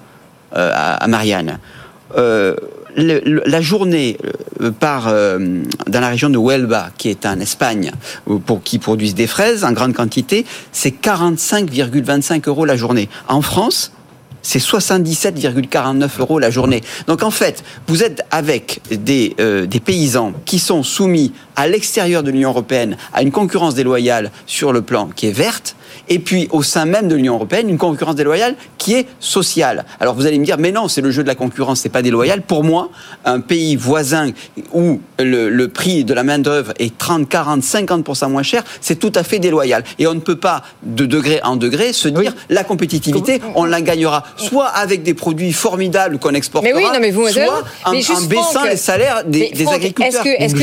[0.56, 1.58] euh, à, à Marianne.
[2.18, 2.56] Euh,
[2.96, 4.18] la journée
[4.62, 7.92] euh, euh, dans la région de Huelva, qui est en Espagne,
[8.46, 13.10] pour qui produisent des fraises en grande quantité, c'est 45,25 euros la journée.
[13.28, 13.92] En France,
[14.42, 16.82] c'est 77,49 euros la journée.
[17.08, 22.32] Donc en fait, vous êtes avec euh, des paysans qui sont soumis à l'extérieur de
[22.32, 25.76] l'Union européenne à une concurrence déloyale sur le plan qui est verte,
[26.10, 29.86] et puis au sein même de l'Union européenne, une concurrence déloyale qui est sociale.
[30.00, 32.02] Alors vous allez me dire, mais non, c'est le jeu de la concurrence, c'est pas
[32.02, 32.42] déloyal.
[32.42, 32.90] Pour moi,
[33.26, 34.32] un pays voisin
[34.74, 39.12] où le, le prix de la main-d'œuvre est 30, 40, 50% moins cher, c'est tout
[39.14, 39.84] à fait déloyal.
[40.00, 43.82] Et on ne peut pas, de degré en degré, se dire, la compétitivité, on la
[43.82, 47.92] gagnera soit avec des produits formidables qu'on exportera, Mais oui, non, mais vous, soit en,
[47.92, 50.26] mais en juste, baissant les salaires des, Mais des Franck, agriculteurs.
[50.26, 50.60] Est-ce que,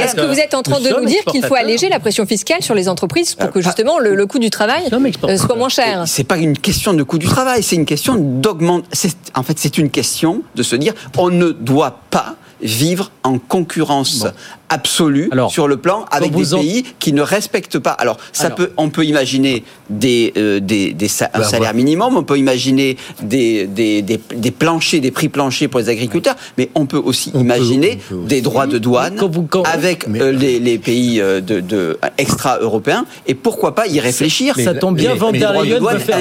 [0.00, 1.88] est-ce que Y a vous, que êtes en train de nous dire qu'il faut alléger
[1.88, 4.84] la pression fiscale sur les entreprises pour que Ah, justement le, le coût du travail
[4.92, 6.04] euh, soit moins cher.
[6.06, 8.88] C'est pas une question de coût du travail, c'est une question d'augmenter.
[9.34, 14.24] En fait, c'est une question de se dire on ne doit pas vivre en concurrence
[14.72, 17.90] absolue Alors, sur le plan avec des en- pays qui ne respectent pas.
[17.92, 18.56] Alors, ça Alors.
[18.56, 22.38] peut, on peut imaginer des, euh, des, des sa- un Bah, salaire minimum, on peut
[22.38, 26.98] imaginer des, des, des, des planchers, des prix planchers pour les agriculteurs, mais on peut
[27.02, 28.26] aussi On imaginer on peut aussi.
[28.28, 31.60] des droits de douane Quand vous- quand- avec Mais- euh, les, les pays euh, de,
[31.60, 34.56] de extra-européens et pourquoi pas y réfléchir.
[34.62, 36.16] Ça tombe bien, Van der les droits de Leyen douane veut faire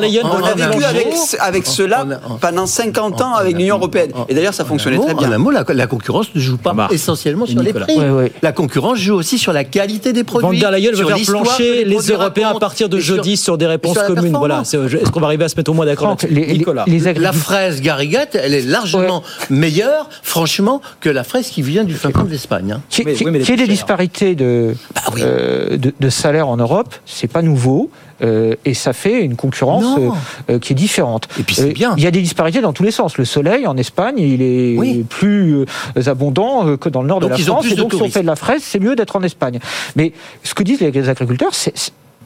[0.00, 1.06] Leyen On a vécu avec,
[1.40, 2.06] avec cela
[2.40, 4.10] pendant 50 ans en avec un l'Union européenne.
[4.14, 5.38] en- Et d'ailleurs, ça fonctionnait En très un bien.
[5.38, 7.98] mot, la, concurrence ne joue pas essentiellement sur les prix.
[8.42, 10.58] La concurrence joue aussi sur la qualité des produits.
[10.60, 13.58] Van der Leyen veut faire plancher les Européens à partir de et sur- jeudi sur,
[13.58, 14.36] des réponses communes.
[14.36, 14.62] Voilà.
[14.62, 16.84] Est-ce qu'on va arriver à se mettre au moins d'accord les- les- Nicolas.
[17.16, 22.10] La fraise Garriguette, elle est largement meilleure, franchement, que la fraise qui vient du fin
[22.10, 22.72] fond de l'Espagne.
[22.72, 22.80] hein.
[22.90, 27.42] Qu'il y ait des disparités de, Bah euh, de, de salaire en Europe, c'est pas
[27.42, 27.90] nouveau.
[28.22, 30.08] Euh, et ça fait une concurrence euh,
[30.50, 31.28] euh, qui est différente.
[31.38, 31.94] Et puis c'est bien.
[31.96, 33.16] Il y a des disparités dans tous les sens.
[33.18, 35.04] Le soleil en Espagne, il est Oui.
[35.08, 35.64] plus
[36.06, 37.66] abondant que dans le nord Donc de la ils ont France.
[37.72, 39.58] Et donc, si on fait de la fraise, c'est mieux d'être en Espagne.
[39.96, 41.72] Mais ce que disent les agriculteurs, c'est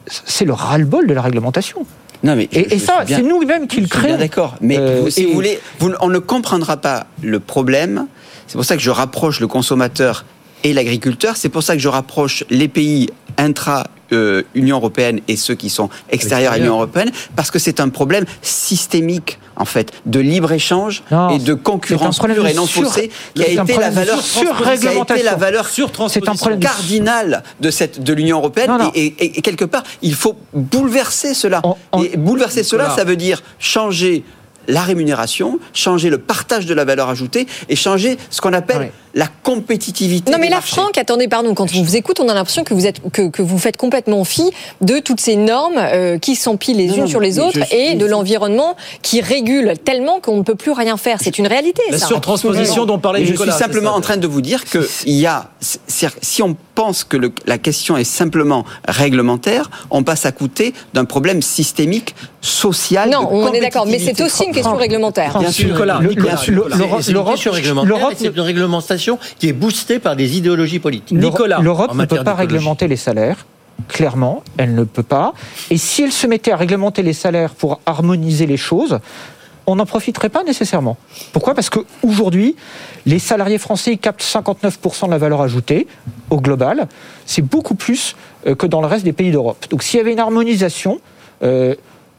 [0.05, 1.85] c'est le ras-le-bol de la réglementation.
[2.23, 4.17] Non, mais je- Et, je ça, c'est nous-mêmes qui le créons.
[4.17, 4.55] d'accord.
[4.59, 8.07] Mais Euh, vous- si et- vous voulez, vous- on ne comprendra pas le problème.
[8.47, 10.25] C'est pour ça que je rapproche le consommateur
[10.65, 11.37] et l'agriculteur.
[11.37, 15.69] C'est pour ça que je rapproche les pays intra euh, Union européenne et ceux qui
[15.69, 20.51] sont extérieurs à l'Union européenne, parce que c'est un problème systémique en fait de libre
[20.51, 25.25] échange Non, et de concurrence pure et non faussée qui a été la valeur surréglementation.
[25.25, 25.67] la valeur
[26.09, 28.91] C'est un problème de- cardinale de cette de l'Union européenne Non, non.
[28.95, 31.61] Et, et- et quelque part il faut bouleverser cela
[32.01, 34.23] et bouleverser cela ça veut dire changer
[34.67, 38.91] la rémunération, changer le partage de la valeur ajoutée et changer ce qu'on appelle Ouais.
[39.13, 40.31] la compétitivité.
[40.31, 40.71] Non mais là, marchés.
[40.75, 43.41] Franck, attendez, pardon, quand on vous écoute, on a l'impression que vous êtes que, que
[43.41, 44.43] vous faites complètement fi
[44.81, 47.75] de toutes ces normes euh, qui s'empilent les Non, unes non, sur les autres suis-
[47.75, 51.17] et de l'environnement qui régule tellement qu'on ne peut plus rien faire.
[51.21, 51.81] C'est une réalité.
[51.91, 52.07] La ça.
[52.07, 53.51] surtransposition dont parlait Mais je Nicolas.
[53.53, 53.97] suis simplement ça.
[53.97, 57.57] en train de vous dire que il y a, si on pense que le- la
[57.57, 63.09] question est simplement réglementaire, on passe à côté d'un problème systémique, social.
[63.09, 65.29] Non, de on est d'accord, mais c'est aussi une question Franck, réglementaire.
[65.31, 66.75] Franck, Bien sûr, Nicolas, le- Nicolas, le- Nicolas.
[66.77, 69.99] l'Europe- C'est- C'est une l'Europe- question réglementaire, l'Europe- et c'est une réglementation qui est boostée
[69.99, 71.17] par des idéologies politiques.
[71.17, 73.45] Nicolas, L'Europe ne peut pas réglementer les salaires.
[73.87, 75.33] Clairement, elle ne peut pas.
[75.69, 78.99] Et si elle se mettait à réglementer les salaires pour harmoniser les choses,
[79.65, 80.97] on n'en profiterait pas nécessairement.
[81.31, 81.53] Pourquoi?
[81.55, 82.55] Parce qu'aujourd'hui,
[83.05, 85.87] les salariés français captent 59% de la valeur ajoutée
[86.29, 86.87] au global.
[87.25, 89.65] C'est beaucoup plus euh, que dans le reste des pays d'Europe.
[89.69, 90.99] Donc s'il y avait une harmonisation,
[91.43, 91.75] euh,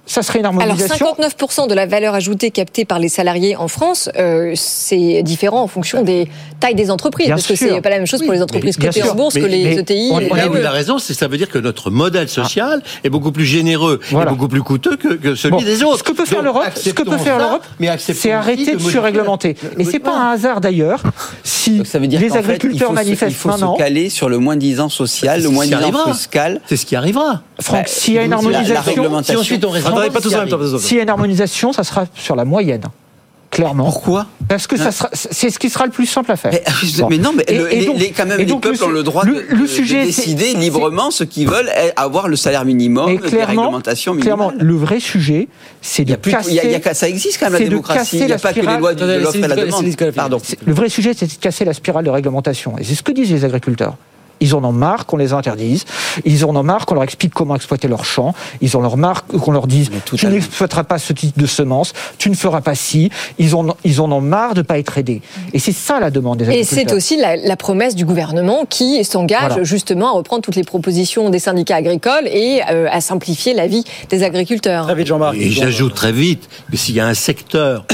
[0.06, 1.14] ça serait une Alors harmonisation.
[1.18, 5.66] 59% de la valeur ajoutée captée par les salariés en France, euh, c'est différent en
[5.66, 6.28] fonction des
[6.60, 7.68] tailles des entreprises, Bien parce que sûr.
[7.74, 10.10] c'est pas la même chose pour les entreprises cotées en bourse que les ETI.
[10.12, 10.60] on- les a Là où PME.
[10.60, 13.44] il a raison, c'est que ça veut dire que notre modèle social est beaucoup plus
[13.46, 14.30] généreux Voilà.
[14.30, 15.98] et beaucoup plus coûteux que, que celui Bon, des autres.
[15.98, 17.62] Ce que peut faire l'Europe, ce que peut faire l'Europe,
[17.98, 19.56] c'est arrêter de surréglementer.
[19.76, 21.02] le- Et c'est pas un hasard d'ailleurs
[21.42, 23.48] si Donc ça veut dire les qu'en fait, il agriculteurs faut se- manifestent il faut
[23.48, 23.74] maintenant.
[23.74, 26.60] se caler sur le moins disant social, le moins disant fiscal.
[26.66, 27.42] C'est ce qui arrivera.
[27.60, 29.22] Franck, s'il y a une harmonisation.
[29.22, 30.78] Si ensuite on pas tous en même temps.
[30.78, 32.82] s'il y a une harmonisation, ça sera sur la moyenne.
[33.50, 33.84] Clairement.
[33.84, 36.50] Pourquoi Parce que ça sera, c'est ce qui sera le plus simple à faire.
[36.50, 36.62] Mais,
[36.98, 37.06] Bon.
[37.08, 38.76] mais non, mais Et- le- et les, donc- les- quand même, et les donc peuples
[38.80, 41.92] le- ont le droit le- de, le de sujet, décider librement ce qu'ils veulent, est
[41.94, 44.66] avoir le salaire minimum, Et clairement, réglementations clairement, minimales.
[44.66, 45.46] le vrai sujet,
[45.82, 46.52] c'est de plus, casser.
[46.52, 48.18] y a- y a- ça existe quand même la démocratie.
[48.18, 48.80] Il n'y a pas que les spirale.
[48.80, 49.84] lois de l'offre et la demande.
[50.16, 50.40] Pardon.
[50.66, 52.76] Le vrai sujet, c'est de casser la spirale de réglementation.
[52.78, 53.94] Et c'est ce que disent les agriculteurs.
[54.40, 55.84] Ils en ont marre qu'on les interdise.
[56.24, 58.34] Ils en ont marre qu'on leur explique comment exploiter leurs champs.
[58.60, 62.30] Ils en ont marre qu'on leur dise tu n'exploiteras pas ce type de semences, tu
[62.30, 63.10] ne feras pas ci.
[63.38, 65.22] Ils en, ils en ont marre de ne pas être aidés.
[65.52, 66.78] Et c'est ça la demande des Et agriculteurs.
[66.88, 69.64] c'est aussi la, la promesse du gouvernement qui s'engage Voilà.
[69.64, 73.84] justement à reprendre toutes les propositions des syndicats agricoles et euh, à simplifier la vie
[74.10, 74.84] des agriculteurs.
[74.84, 75.36] Très vite, Jean-Marc.
[75.36, 77.84] Et j'ajoute très vite que s'il y a un secteur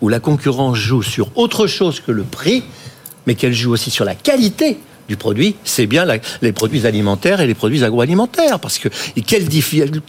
[0.00, 2.64] où la concurrence joue sur autre chose que le prix,
[3.26, 4.78] mais qu'elle joue aussi sur la qualité
[5.12, 8.58] du produit, c'est bien la- les produits alimentaires et les produits agroalimentaires.
[8.58, 8.88] Parce que
[9.26, 9.46] quelle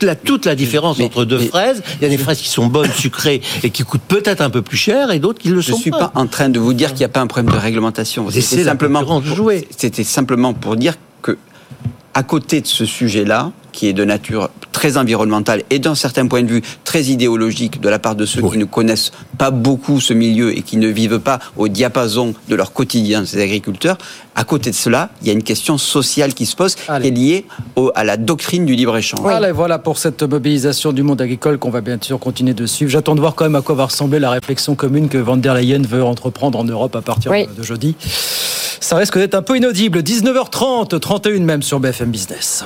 [0.02, 2.48] la- toute la différence Mais- entre deux mais- fraises, il y a des fraises qui
[2.48, 5.60] sont bonnes, sucrées et qui coûtent peut-être un peu plus cher et d'autres qui le
[5.60, 7.28] Je sont ne suis pas en train de vous dire qu'il n'y a pas un
[7.28, 8.30] problème de réglementation.
[8.32, 9.68] C'était simplement, pour- jouer.
[9.78, 11.38] c'était simplement pour dire que,
[12.14, 16.44] à côté de ce sujet-là, qui est de nature très environnementale et d'un certain point
[16.44, 20.14] de vue très idéologique de la part de ceux qui ne connaissent pas beaucoup ce
[20.14, 23.98] milieu et qui ne vivent pas au diapason de leur quotidien, ces agriculteurs,
[24.36, 27.12] à côté de cela, il y a une question sociale qui se pose, qui est
[27.12, 29.20] liée au- à la doctrine du libre-échange.
[29.22, 32.66] Voilà, et voilà pour cette mobilisation du monde agricole qu'on va bien sûr continuer de
[32.66, 32.90] suivre.
[32.92, 35.54] J'attends de voir quand même à quoi va ressembler la réflexion commune que Van der
[35.56, 37.48] Leyen veut entreprendre en Europe à partir Oui.
[37.58, 37.96] de jeudi.
[38.80, 40.00] Ça risque d'être un peu inaudible.
[40.04, 42.66] 19h30, 31 même sur BFM Business.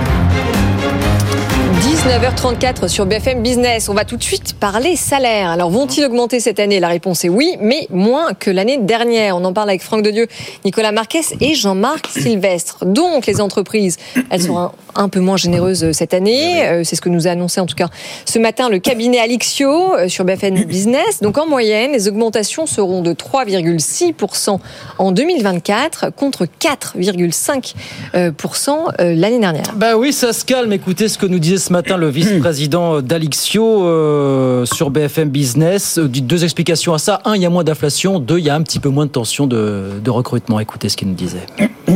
[2.01, 3.87] 19h34 sur BFM Business.
[3.87, 5.51] On va tout de suite parler salaire.
[5.51, 6.79] Alors, vont-ils augmenter cette année?
[6.79, 9.37] La réponse est oui, mais moins que l'année dernière.
[9.37, 10.25] On en parle avec Franck Dedieu,
[10.65, 12.85] Nicolas Marquez et Jean-Marc Sylvestre.
[12.87, 13.97] Donc, les entreprises,
[14.31, 16.65] elles sont un, peu moins généreuses cette année.
[16.65, 17.89] Euh, C'est ce que nous a annoncé en tout cas
[18.25, 21.21] ce matin le cabinet Alixio euh, sur BFM Business.
[21.21, 24.57] Donc, en moyenne, les augmentations seront de 3,6%
[24.97, 27.75] en 2024 contre 4,5%
[28.17, 29.75] euh, l'année dernière.
[29.75, 30.73] Bah oui, ça se calme.
[30.73, 36.07] Écoutez ce que nous disait ce matin Le vice-président d'Alixio euh, sur BFM Business, euh,
[36.07, 37.21] dit deux explications à ça.
[37.25, 38.19] Un, il y a moins d'inflation.
[38.19, 40.59] Deux, il y a un petit peu moins de tension de, de recrutement.
[40.59, 41.45] Écoutez ce qu'il nous disait.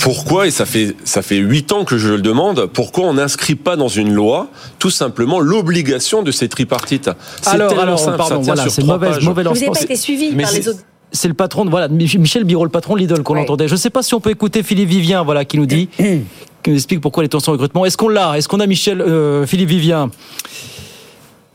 [0.00, 3.54] Pourquoi, et ça fait ça fait huit ans que je le demande, pourquoi on n'inscrit
[3.54, 7.08] pas dans une loi tout simplement l'obligation de ces tripartites?
[7.40, 9.34] C'est Alors, tellement alors, simple, ça pardon, tient voilà, sur c'est mauvais Vous lancement.
[9.54, 10.80] n'avez pas été suivi Mais par c'est- les autres.
[11.12, 13.40] C'est le patron, de, voilà, Mich- Michel Biro, le patron de Lidl qu'on Ouais.
[13.42, 13.68] entendait.
[13.68, 15.88] Je ne sais pas si on peut écouter Philippe Vivien, voilà, qui nous dit,
[16.64, 17.84] qui nous explique pourquoi les tensions recrutement.
[17.84, 18.36] Est-ce qu'on l'a?
[18.36, 20.10] Est-ce qu'on a Michel, euh, Philippe Vivien?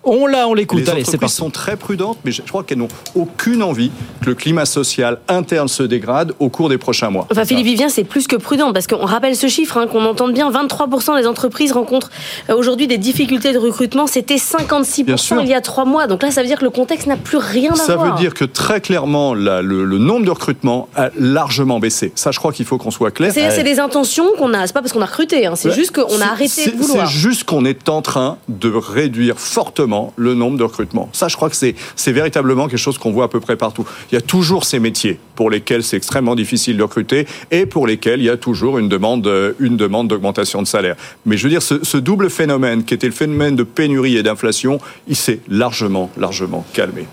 [0.05, 0.79] On l'a, on l'écoute.
[0.79, 4.35] Les Allez, entreprises sont très prudentes, mais je crois qu'elles n'ont aucune envie que le
[4.35, 7.27] climat social interne se dégrade au cours des prochains mois.
[7.29, 10.33] Enfin, Philippe Vivien, c'est plus que prudent parce qu'on rappelle ce chiffre, hein, qu'on entende
[10.33, 12.11] bien 23% des entreprises rencontrent
[12.49, 14.07] euh, aujourd'hui des difficultés de recrutement.
[14.07, 15.41] C'était 56% Bien sûr.
[15.41, 16.07] il y a trois mois.
[16.07, 18.15] Donc là, ça veut dire que le contexte n'a plus rien à Ça voir.
[18.15, 22.13] veut dire que très clairement, la- le, le nombre de recrutements a largement baissé.
[22.15, 23.33] Ça, je crois qu'il faut qu'on soit clair.
[23.33, 24.65] C'est des intentions qu'on a.
[24.65, 25.45] C'est pas parce qu'on a recruté.
[25.45, 25.75] hein, c'est Ouais.
[25.75, 27.05] juste qu'on a arrêté de vouloir.
[27.07, 31.09] C'est juste qu'on est en train de réduire fortement le nombre de recrutements.
[31.13, 33.85] Ça, je crois que c'est c'est véritablement quelque chose qu'on voit à peu près partout.
[34.11, 37.87] Il y a toujours ces métiers pour lesquels c'est extrêmement difficile de recruter et pour
[37.87, 40.95] lesquels il y a toujours une demande, euh, une demande d'augmentation de salaire.
[41.25, 44.23] Mais je veux dire, ce, ce double phénomène qui était le phénomène de pénurie et
[44.23, 47.05] d'inflation, il s'est largement, largement calmé.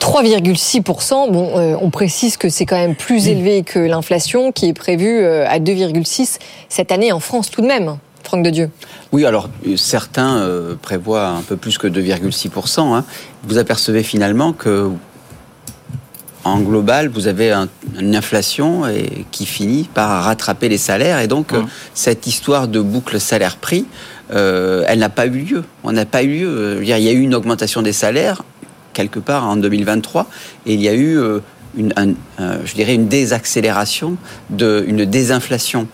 [0.00, 1.32] 3,6%.
[1.32, 5.18] Bon, euh, on précise que c'est quand même plus élevé que l'inflation qui est prévue
[5.18, 7.98] euh, à 2,6 cette année en France tout de même.
[8.26, 8.70] Franck de Dieu.
[9.12, 12.94] Oui, alors euh, certains euh, prévoient un peu plus que 2,6%.
[12.94, 13.04] hein.
[13.44, 14.90] Vous apercevez finalement que
[16.44, 21.18] en global, vous avez un- une inflation et, qui finit par rattraper les salaires.
[21.20, 21.62] Et donc, euh,
[21.94, 23.84] cette histoire de boucle salaire-prix,
[24.32, 25.64] euh, elle n'a pas eu lieu.
[25.82, 26.48] On n'a pas eu lieu.
[26.48, 28.42] Euh, je veux dire, Il y a eu une augmentation des salaires,
[28.92, 30.28] quelque part, en 2023,
[30.66, 31.40] et il y a eu, euh,
[31.76, 34.16] une, un- euh, je dirais, une désaccélération,
[34.50, 35.88] de, une désinflation.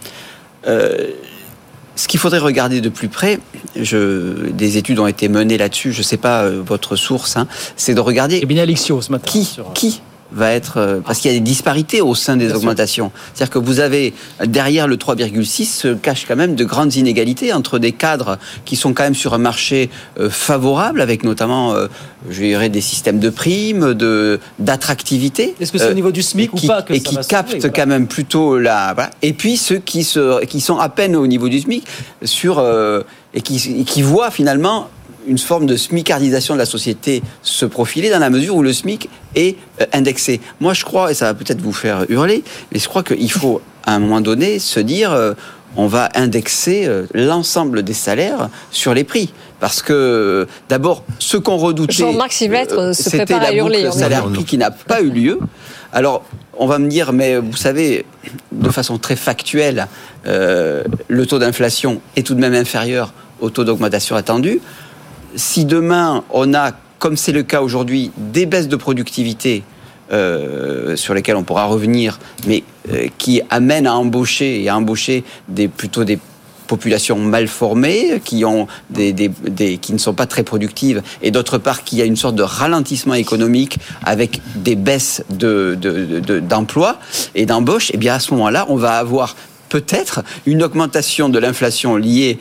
[0.67, 1.09] Euh,
[1.97, 3.39] ce qu'il faudrait regarder de plus près,
[3.77, 7.47] je, des études ont été menées là-dessus, je ne sais pas euh, votre source, hein,
[7.77, 8.41] c'est de regarder
[9.25, 10.03] qui, qui
[10.35, 10.79] va être...
[10.79, 13.13] euh, parce qu'il y a des disparités au sein des augmentations.
[13.35, 14.15] C'est-à-dire que vous avez,
[14.45, 18.95] derrière le 3,6, se cachent quand même de grandes inégalités entre des cadres qui sont
[18.95, 21.87] quand même sur un marché euh, favorable, avec notamment, euh,
[22.31, 25.55] je dirais, des systèmes de primes, de d'attractivité.
[25.61, 27.15] Est-ce que c'est au niveau du SMIC et ou qui- pas que Et ça qui
[27.15, 27.69] va captent voilà.
[27.71, 28.95] quand même plutôt la...
[28.95, 29.11] Voilà.
[29.23, 31.85] Et puis ceux qui, se, qui sont à peine au niveau du SMIC
[32.23, 33.03] sur, euh,
[33.35, 34.89] et, qui, et qui voient finalement
[35.27, 39.09] une forme de smicardisation de la société se profiler dans la mesure où le SMIC
[39.35, 40.41] est euh, indexé.
[40.61, 43.61] Moi, je crois, et ça va peut-être vous faire hurler, mais je crois qu'il faut,
[43.85, 45.35] à un moment donné, se dire, euh,
[45.77, 49.33] on va indexer euh, l'ensemble des salaires sur les prix.
[49.61, 51.93] Parce que, euh, d'abord, ce qu'on redoutait...
[51.93, 54.73] Jean-Marc Sylvestre euh, se c'était prépare à la hurler, boucle on est salaire-prix qui n'a
[54.73, 55.39] pas eu lieu.
[55.93, 56.25] Alors,
[56.59, 58.05] on va me dire, mais vous savez,
[58.51, 59.87] de façon très factuelle,
[60.27, 64.61] euh, le taux d'inflation est tout de même inférieur au taux d'augmentation attendu.
[65.37, 69.63] Si demain, on a, comme c'est le cas aujourd'hui, des baisses de productivité
[70.13, 75.25] euh, sur lesquelles on pourra revenir, mais euh, qui amènent à embaucher et à embaucher
[75.49, 76.19] des, plutôt des
[76.67, 79.15] populations mal formées, qui, ont des,
[79.81, 82.43] qui ne sont pas très productives, et d'autre part qu'il y a une sorte de
[82.43, 86.99] ralentissement économique avec des baisses de, de- de- d'emplois
[87.35, 89.35] et d'embauches, et bien à ce moment-là, on va avoir
[89.73, 92.39] peut-être une augmentation de l'inflation liée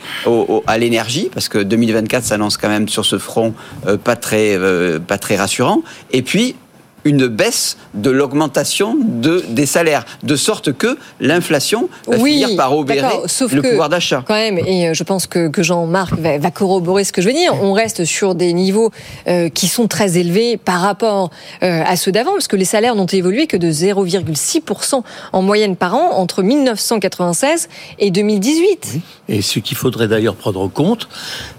[0.66, 3.54] à l'énergie, parce que 2024 s'annonce quand même sur ce front
[3.86, 6.56] euh, pas, très, euh, pas très rassurant, et puis
[7.04, 13.08] une baisse de l'augmentation de, des salaires, de sorte que l'inflation va finir par obérer
[13.26, 14.24] sauf le que, pouvoir d'achat.
[14.26, 17.28] Quand même, et euh, je pense que, que Jean-Marc va, va corroborer ce que je
[17.28, 17.54] veux dire.
[17.62, 18.90] On reste sur des niveaux
[19.26, 21.30] euh, qui sont très élevés par rapport
[21.62, 25.76] euh, à ceux d'avant, parce que les salaires n'ont évolué que de 0,6% en moyenne
[25.76, 28.98] par an entre 1996 et 2018.
[29.28, 31.08] Et ce qu'il faudrait d'ailleurs prendre en compte,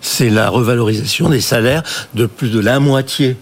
[0.02, 3.38] c'est la revalorisation des salaires de plus de la moitié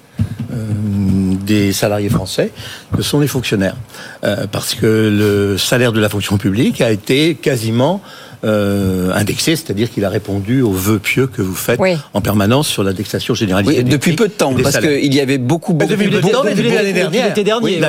[1.52, 2.52] des salariés français
[2.96, 3.76] que sont les fonctionnaires.
[4.24, 8.02] Euh, parce que le salaire de la fonction publique a été quasiment
[8.44, 11.80] euh, indexé, c'est-à-dire qu'il a répondu aux vœux pieux que vous faites
[12.14, 13.78] en permanence sur l'indexation généralisée.
[13.80, 16.32] Oui, depuis peu de temps, parce qu'il y avait beaucoup, beaucoup, Depuis beaucoup- depuis
[16.64, 17.28] beaucoup- l'année dernière.
[17.28, 17.80] l'été dernier, oui,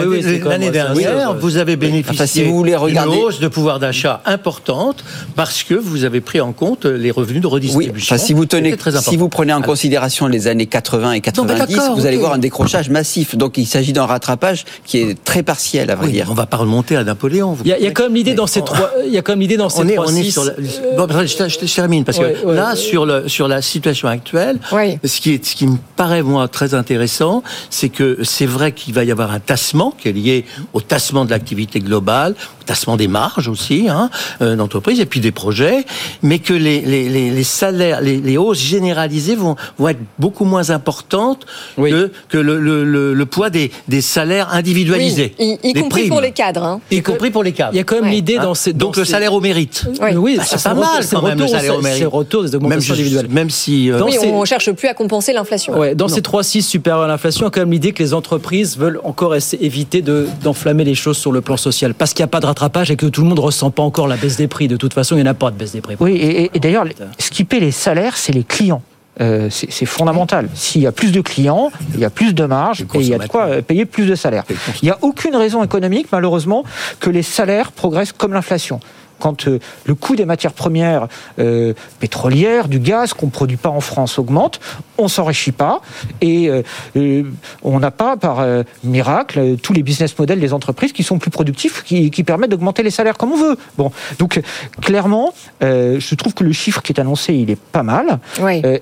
[0.45, 3.79] L'année dernière, oui, vous avez bénéficié Enfin, si vous voulez regarder- d'une hausse de pouvoir
[3.79, 5.05] d'achat importante
[5.37, 8.15] parce que vous avez pris en compte les revenus de Oui, redistribution.
[8.17, 9.19] enfin, si vous tenez, C'était très si important.
[9.19, 12.91] vous prenez en considération les années 80 et 90, d'accord, vous allez voir un décrochage
[12.91, 13.37] massif.
[13.37, 16.27] Donc, il s'agit d'un rattrapage qui est très partiel, à vrai Oui, dire.
[16.31, 17.53] on va pas remonter à Napoléon.
[17.53, 18.91] vous Il y, a, quand même l'idée dans ces trois.
[19.07, 20.07] Il y a quand même l'idée dans ces on est, trois
[20.43, 22.77] sur sur la, bon, je, je, termine parce que Ouais, ouais, là, ouais.
[22.77, 24.59] sur le sur la situation actuelle,
[25.05, 28.95] ce qui est ce qui me paraît moi très intéressant, c'est que c'est vrai qu'il
[28.95, 32.97] va y avoir un tassement qui est lié au tassement de l'activité globale, au tassement
[32.97, 35.85] des marges aussi hein, euh, d'entreprise et puis des projets,
[36.23, 40.45] mais que les les, les, les salaires, les, les hausses généralisées vont vont être beaucoup
[40.45, 45.73] moins importantes que que le, le, le, le poids des des salaires individualisés, Oui, y,
[45.75, 46.09] compris primes.
[46.11, 46.63] pour les cadres.
[46.65, 46.81] hein.
[46.91, 47.73] y compris pour les cadres.
[47.75, 48.73] Il y a quand même l'idée Hein dans ces.
[48.73, 49.85] donc dans le ces- salaire au mérite.
[50.01, 50.11] Oui.
[50.17, 52.07] Oui, Bah, c'est ça pas mal quand même le retour- salaire au c'est- mérite.
[52.07, 53.29] Retour des augmentations Même, individuelles.
[53.31, 55.79] même si euh, Oui, ces- on cherche plus à compenser l'inflation.
[55.79, 58.15] Ouais, dans ces 3-6 supérieurs à l'inflation, il y a quand même l'idée que les
[58.15, 61.95] entreprises veulent encore essayer- éviter de- d'enflammer les choses sur le plan social.
[61.95, 63.83] Parce qu'il n'y a pas de rattrapage et que tout le monde ne ressent pas
[63.83, 64.69] encore la baisse des prix.
[64.69, 65.97] De toute façon, il n'y en a pas de baisse des prix.
[66.01, 66.85] Oui, et, et- et d'ailleurs,
[67.19, 68.83] ce qui paie les salaires, c'est les clients.
[69.21, 70.49] Euh, c'est c'est fondamental.
[70.55, 73.13] S'il y a plus de clients, il y a plus de marge et il y
[73.15, 74.45] a de quoi euh, payer plus de salaires.
[74.83, 76.65] Il n'y a aucune raison économique, malheureusement,
[76.99, 78.81] que les salaires progressent comme l'inflation.
[79.23, 81.07] Quand euh, le coût des matières premières
[81.39, 84.59] euh, pétrolières, du gaz qu'on ne produit pas en France augmente,
[84.99, 85.81] on s'enrichit pas
[86.21, 87.23] et euh,
[87.63, 88.45] on n'a pas, par
[88.83, 92.83] miracle, tous les business models des entreprises qui sont plus productifs, qui, qui permettent d'augmenter
[92.83, 93.57] les salaires comme on veut.
[93.79, 94.41] Bon, donc
[94.81, 98.19] clairement, je trouve que le chiffre qui est annoncé, il est pas mal.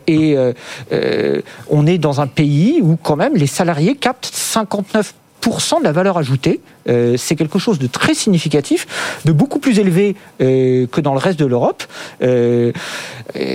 [0.07, 0.37] Et
[1.69, 6.19] on est dans un pays où quand même les salariés captent 59 de la valeur
[6.19, 8.87] ajoutée, Euh, c'est quelque chose de très significatif,
[9.25, 11.85] de beaucoup plus élevé euh, que dans le reste de l'Europe.
[12.23, 12.73] Euh,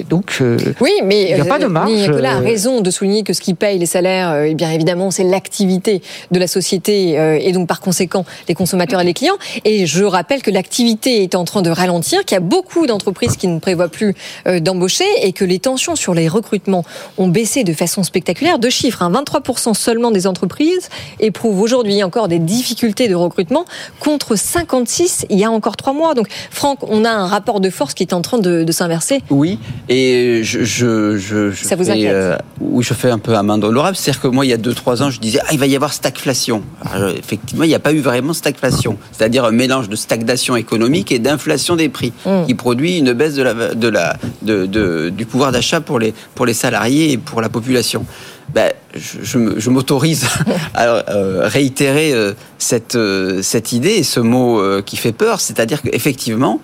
[0.10, 1.92] donc, euh, Oui, mais il n'y a pas de euh, marge.
[1.92, 5.12] Nicolas a euh, raison de souligner que ce qui paye les salaires, eh bien évidemment,
[5.12, 7.16] c'est l'activité de la société
[7.46, 9.38] et donc par conséquent les consommateurs et les clients.
[9.66, 13.36] Et je rappelle que l'activité est en train de ralentir, qu'il y a beaucoup d'entreprises
[13.38, 14.16] qui ne prévoient plus
[14.62, 16.86] d'embaucher et que les tensions sur les recrutements
[17.18, 18.60] ont baissé de façon spectaculaire.
[18.60, 23.66] Deux chiffres, hein, 23% seulement des entreprises éprouvent aujourd'hui encore des difficultés de recrutement
[24.00, 26.14] contre 56 il y a encore trois mois.
[26.14, 29.22] Donc Franck, on a un rapport de force qui est en train de, de s'inverser.
[29.30, 29.60] Oui,
[29.90, 33.64] et je, je, je, je Ça vous fais, inquiète Oui, je fais un peu amende
[33.64, 33.96] honorable.
[33.96, 35.94] C'est-à-dire que moi, il y a 2-3 ans, je disais, ah, il va y avoir
[35.94, 36.64] stagflation.
[36.94, 38.98] Alors, effectivement, il n'y a pas eu vraiment stagflation.
[39.12, 42.14] C'est-à-dire un mélange de stagnation économique et d'inflation des prix,
[42.48, 46.14] qui produit une baisse de la, de la, de, de- du pouvoir d'achat pour les,
[46.36, 48.06] pour les salariés et pour la population.
[48.54, 50.26] Ben, je, m'autorise
[50.74, 56.62] à euh, réitérer euh, cette, euh, cette idée ce mot qui fait peur, c'est-à-dire qu'effectivement,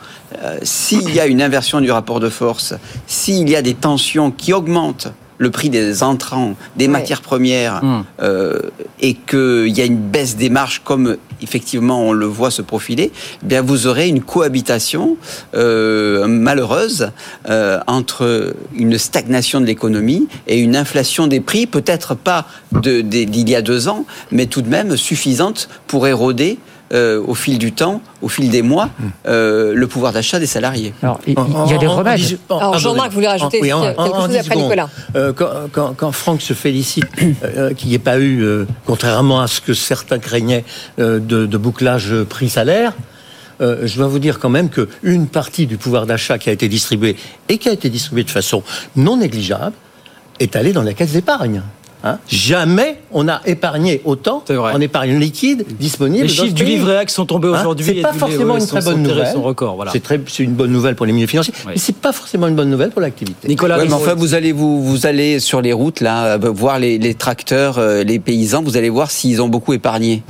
[0.64, 2.74] s'il y a une inversion du rapport de force,
[3.08, 5.12] s'il y a des tensions qui augmentent
[5.42, 7.82] le prix des entrants, des matières premières,
[8.22, 8.60] euh,
[9.02, 13.12] et qu'il y a une baisse des marges comme effectivement on le voit se profiler,
[13.42, 15.18] eh bien vous aurez une cohabitation
[15.56, 17.10] euh, malheureuse
[17.50, 23.24] euh, entre une stagnation de l'économie et une inflation des prix, peut-être pas de- de-
[23.24, 26.60] d'il y a deux ans, mais tout de même suffisante pour éroder
[26.94, 28.90] euh, au fil du temps, au fil des mois,
[29.28, 30.94] euh, le pouvoir d'achat des salariés.
[31.02, 32.40] Alors, il y a des remèdes.
[32.50, 34.64] Alors, Jean-Marc voulait rajouter Oui, en- quelque en- en chose après secondes.
[34.64, 34.90] Nicolas.
[35.16, 37.06] Euh, quand, quand, quand Franck se félicite
[37.44, 40.64] euh, qu'il n'y ait pas eu, euh, contrairement à ce que certains craignaient,
[41.00, 42.94] euh, de, de bouclage prix-salaire,
[43.62, 46.68] euh, je dois vous dire quand même qu'une partie du pouvoir d'achat qui a été
[46.68, 47.16] distribué
[47.48, 48.64] et qui a été distribué de façon
[48.96, 49.74] non négligeable
[50.40, 51.62] est allée dans la caisse d'épargne.
[52.04, 56.24] Hein Jamais on a épargné autant en épargne liquide disponible.
[56.24, 58.82] Les chiffres du livret A qui sont tombés Hein aujourd'hui C'est pas forcément une très
[58.82, 59.28] bonne nouvelle.
[59.34, 59.92] son record, voilà.
[59.92, 62.56] C'est très, c'est une bonne nouvelle pour les milieux financiers, mais c'est pas forcément une
[62.56, 63.48] bonne nouvelle pour l'activité.
[63.48, 66.80] Nicolas, Ouais, mais enfin, vous allez vous, vous allez sur les routes là, euh, voir
[66.80, 70.24] les, les tracteurs, euh, les paysans, vous allez voir s'ils ont beaucoup épargné.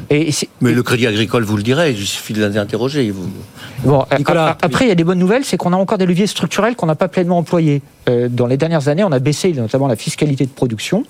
[0.61, 3.09] mais le Crédit Agricole vous le dirait, il suffit de l'interroger.
[3.11, 3.27] Vous...
[3.84, 6.05] Bon, a- a- après, il y a des bonnes nouvelles, c'est qu'on a encore des
[6.05, 7.82] leviers structurels qu'on n'a pas pleinement employés.
[8.09, 11.03] Euh, dans les dernières années, on a baissé notamment la fiscalité de production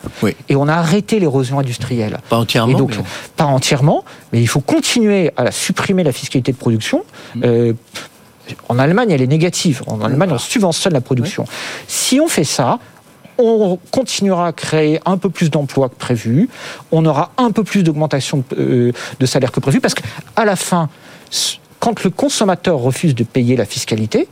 [0.49, 2.19] et on a arrêté l'érosion industrielle.
[2.29, 2.73] Pas entièrement.
[2.73, 3.03] Et donc, mais-
[3.35, 7.03] pas entièrement, mais il faut continuer à la supprimer la fiscalité de production.
[7.35, 7.41] Mm.
[7.45, 7.73] Euh,
[8.69, 9.81] en Allemagne, elle est négative.
[9.87, 11.45] En Allemagne, on subventionne la production.
[11.87, 12.79] Si on fait ça,
[13.37, 16.49] on continuera à créer un peu plus d'emplois que prévu,
[16.91, 20.55] on aura un peu plus d'augmentation de, euh, de salaire que prévu, parce qu'à la
[20.55, 20.89] fin,
[21.79, 24.27] quand le consommateur refuse de payer la fiscalité,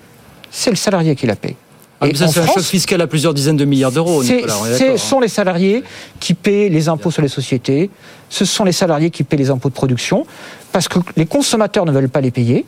[0.51, 1.55] c'est le salarié qui la paye.
[2.01, 4.23] Ah, Et ça, c'est un choc fiscal à plusieurs dizaines de milliards d'euros.
[4.23, 4.97] Ce hein.
[4.97, 5.83] sont les salariés
[6.19, 7.89] qui paient les impôts sur les sociétés,
[8.29, 10.25] ce sont les salariés qui paient les impôts de production,
[10.71, 12.65] parce que les consommateurs ne veulent pas les payer.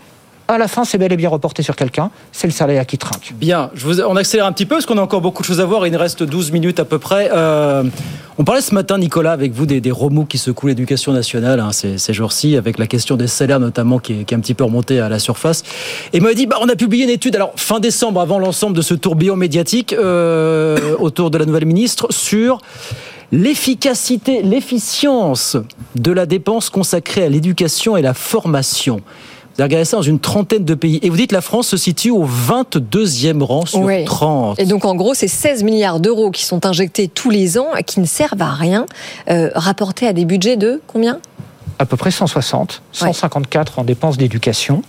[0.52, 3.34] À la fin, c'est bel et bien reporté sur quelqu'un, c'est le salarié qui trinque.
[3.36, 3.72] Bien,
[4.06, 5.88] on accélère un petit peu parce qu'on a encore beaucoup de choses à voir.
[5.88, 7.30] Il nous reste 12 minutes à peu près.
[7.32, 7.84] Euh,
[8.38, 12.14] on parlait ce matin, Nicolas, avec vous des, remous qui secouent l'éducation nationale hein, ces,
[12.14, 15.20] jours-ci, avec la question des salaires notamment qui est, un petit peu remontée à la
[15.20, 15.64] surface.
[16.12, 18.82] Et m'a dit, bah, on a publié une étude, alors fin décembre, avant l'ensemble de
[18.82, 22.60] ce tourbillon médiatique euh, autour de la nouvelle ministre, sur
[23.32, 25.56] l'efficacité, l'efficience
[25.96, 29.00] de la dépense consacrée à l'éducation et la formation.
[29.62, 31.00] Vous regardé ça dans une trentaine de pays.
[31.04, 34.06] Et vous dites la France se situe au 22e rang sur Oui.
[34.06, 34.60] 30.
[34.60, 38.00] Et donc en gros, c'est 16 milliards d'euros qui sont injectés tous les ans, qui
[38.00, 38.88] ne servent à rien,
[39.30, 41.20] euh, rapportés à des budgets de combien?
[41.78, 44.82] À peu près 160, 154 en dépenses d'éducation.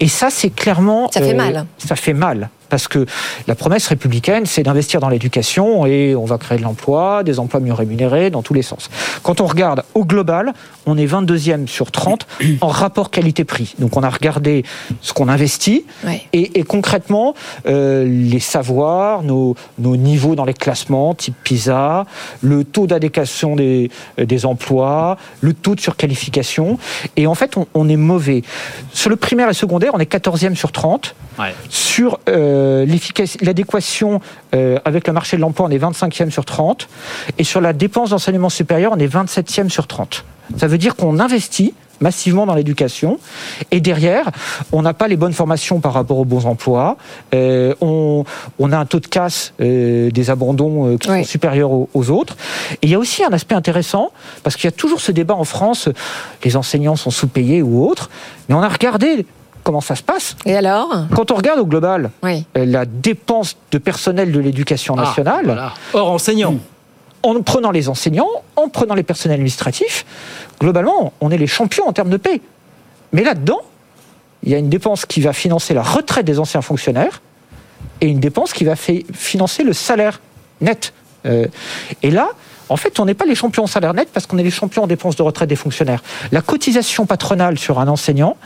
[0.00, 1.10] Et ça, c'est clairement...
[1.12, 1.66] Ça fait mal.
[1.76, 2.48] Ça fait mal.
[2.68, 3.06] Parce que
[3.46, 7.60] la promesse républicaine, c'est d'investir dans l'éducation et on va créer de l'emploi, des emplois
[7.60, 8.90] mieux rémunérés, dans tous les sens.
[9.22, 10.52] Quand on regarde au global,
[10.86, 12.26] on est 22e sur 30
[12.60, 13.74] en rapport qualité-prix.
[13.78, 14.64] Donc on a regardé
[15.00, 15.84] ce qu'on investit
[16.32, 17.34] et, et concrètement,
[17.66, 22.04] euh, les savoirs, nos, nos niveaux dans les classements, type PISA,
[22.42, 26.78] le taux d'adéquation des, des emplois, le taux de surqualification.
[27.16, 28.42] Et en fait, on, on est mauvais.
[28.92, 31.14] Sur le primaire et secondaire, on est 14e sur 30.
[31.68, 32.55] Sur euh,
[33.40, 34.20] l'adéquation
[34.54, 36.88] euh, avec le marché de l'emploi, on est 25e sur 30.
[37.38, 40.24] Et sur la dépense d'enseignement supérieur, on est 27e sur 30.
[40.56, 43.18] Ça veut dire qu'on investit massivement dans l'éducation.
[43.70, 44.30] Et derrière,
[44.72, 46.96] on n'a pas les bonnes formations par rapport aux bons emplois.
[47.34, 48.24] Euh, on,
[48.58, 52.10] on a un taux de casse euh, des abandons euh, qui sont supérieurs aux, aux
[52.10, 52.36] autres.
[52.82, 54.10] Et il y a aussi un aspect intéressant,
[54.42, 55.88] parce qu'il y a toujours ce débat en France,
[56.44, 58.10] les enseignants sont sous-payés ou autres.
[58.48, 59.26] Mais on a regardé
[59.66, 60.36] comment ça se passe.
[60.46, 60.88] Et alors?
[61.12, 62.44] Quand on regarde au global Oui.
[62.56, 65.74] euh, la dépense de personnel de l'éducation Ah, nationale, voilà.
[65.92, 66.54] Hors enseignants.
[67.24, 70.06] en prenant les enseignants, en prenant les personnels administratifs,
[70.60, 72.40] globalement, on est les champions en termes de paix.
[73.12, 73.58] Mais là-dedans,
[74.44, 77.20] il y a une dépense qui va financer la retraite des anciens fonctionnaires
[78.00, 80.20] et une dépense qui va financer le salaire
[80.60, 80.92] net.
[81.26, 81.46] Euh,
[82.04, 82.28] et là,
[82.68, 84.82] en fait, on n'est pas les champions en salaire net parce qu'on est les champions
[84.84, 86.02] en dépenses de retraite des fonctionnaires.
[86.32, 88.36] La cotisation patronale sur un enseignant,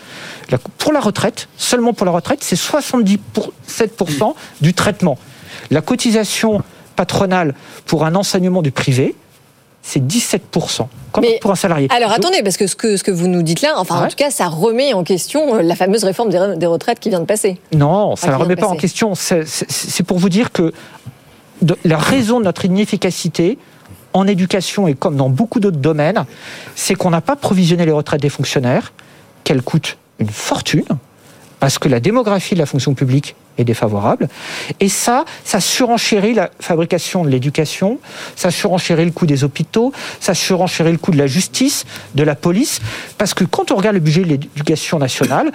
[0.51, 5.19] la- pour la retraite, seulement pour la retraite, c'est 77% du traitement.
[5.71, 6.63] La cotisation
[6.97, 7.55] patronale
[7.87, 9.15] pour un enseignement du privé,
[9.83, 11.89] c'est 17%, comme pour un salarié.
[11.91, 14.17] Alors attendez, parce que ce, que ce que vous nous dites là, enfin en tout
[14.17, 17.21] cas, ça remet en question euh, la fameuse réforme des, re- des retraites qui vient
[17.21, 17.59] de passer.
[17.73, 19.15] Non, ça ne qui remet pas en question.
[19.15, 20.73] C'est- pour vous dire que
[21.63, 23.57] de- la raison de notre inefficacité
[24.13, 26.25] en éducation et comme dans beaucoup d'autres domaines,
[26.75, 28.93] c'est qu'on n'a pas provisionné les retraites des fonctionnaires,
[29.45, 30.85] qu'elles coûtent une fortune,
[31.61, 34.29] parce que la démographie de la fonction publique est défavorable.
[34.81, 37.99] Et ça, ça surenchérit la fabrication de l'éducation,
[38.37, 41.85] ça surenchérit le coût des hôpitaux, ça surenchérit le coût de la justice,
[42.15, 42.81] de la police,
[43.19, 45.53] parce que quand on regarde le budget de l'éducation nationale,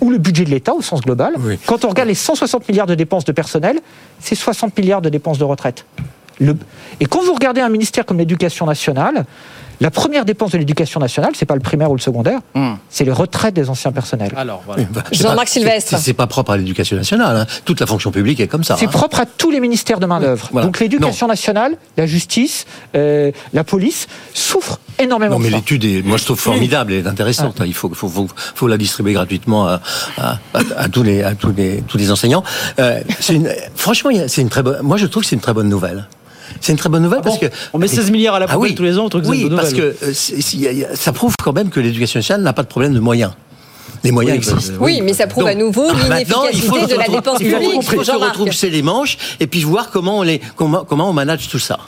[0.00, 1.34] ou le budget de l'État au sens global,
[1.66, 3.80] quand on regarde les 160 milliards de dépenses de personnel,
[4.20, 5.86] c'est 60 milliards de dépenses de retraite.
[6.40, 9.24] Et quand vous regardez un ministère comme l'éducation nationale,
[9.80, 12.40] la première dépense de l'éducation nationale, c'est pas le primaire ou le secondaire,
[12.90, 14.32] c'est les retraites des anciens personnels.
[14.36, 14.62] Alors,
[15.12, 15.98] Jean-Marc Sylvestre.
[15.98, 17.36] C'est pas propre à l'éducation nationale.
[17.36, 17.46] hein.
[17.64, 18.76] Toute la fonction publique est comme ça.
[18.78, 18.90] C'est hein.
[18.90, 20.48] propre à tous les ministères de main-d'œuvre.
[20.52, 20.66] Voilà.
[20.66, 26.16] Donc l'éducation nationale, la justice, euh, la police souffrent énormément Non, mais l'étude est, moi
[26.18, 27.60] je trouve formidable et intéressante.
[27.64, 29.80] Il faut, faut, faut, faut la distribuer gratuitement à,
[30.18, 32.44] à, à- à tous les, à tous les, tous les enseignants.
[32.78, 34.80] Euh, une, franchement, c'est une très bonne.
[34.82, 36.08] Moi, je trouve que c'est une très bonne nouvelle.
[36.60, 38.54] C'est une très bonne nouvelle parce que Ah On met 16 milliards à la Ah
[38.54, 38.74] poubelle oui.
[38.74, 41.34] tous les ans, on trouve que c'est Oui, une bonne parce que euh, ça prouve
[41.42, 43.32] quand même que l'éducation nationale n'a pas de problème de moyens.
[44.02, 44.74] Les moyens existent.
[44.80, 46.02] Oui, mais ça prouve à nouveau Ah, faut
[46.44, 47.70] l'inefficacité de la dépense publique.
[47.76, 48.36] il faut Jean-Marc.
[48.36, 51.78] retrousser les manches et puis voir comment on, les, comment, comment on manage tout ça.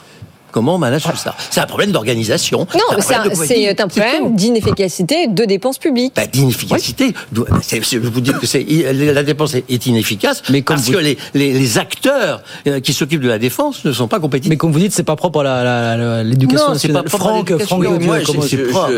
[0.57, 2.65] Comment on manage tout ça C'est un problème d'organisation.
[2.73, 6.13] Non, mais c'est un, problème d'inefficacité de dépenses publiques.
[6.15, 7.13] bah, d'inefficacité.
[7.61, 12.41] C'est- Je vous dis que la dépense est- inefficace parce que les, les, les acteurs
[12.65, 14.49] euh, qui s'occupent de la défense ne sont pas compétitifs.
[14.49, 17.03] Mais comme vous dites, c'est pas propre à l'éducation Non, c'est pas nationale.
[17.03, 17.81] propre à Franck, l'éducation.
[17.83, 18.17] Franck, Non, moi,
[18.49, 18.91] c'est je- propre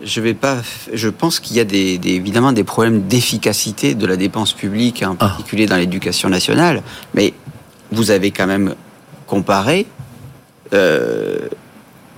[0.00, 0.58] je- je vais pas.
[0.92, 5.02] Je pense qu'il y a des, des- évidemment des problèmes d'efficacité de la dépense publique,
[5.04, 6.82] en particulier dans l'éducation nationale.
[7.14, 7.34] Mais
[7.90, 8.74] vous avez quand même
[9.26, 9.86] comparé
[10.72, 11.38] euh,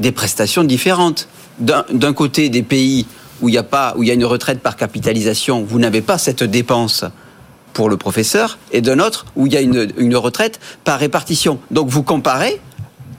[0.00, 1.28] des prestations différentes.
[1.58, 3.06] D'un d'un côté, des pays
[3.40, 6.00] où il n'y a pas, où il y a une retraite par capitalisation, vous n'avez
[6.00, 7.04] pas cette dépense
[7.72, 11.58] pour le professeur, et d'un autre où il y a une, une retraite par répartition.
[11.72, 12.60] Donc vous comparez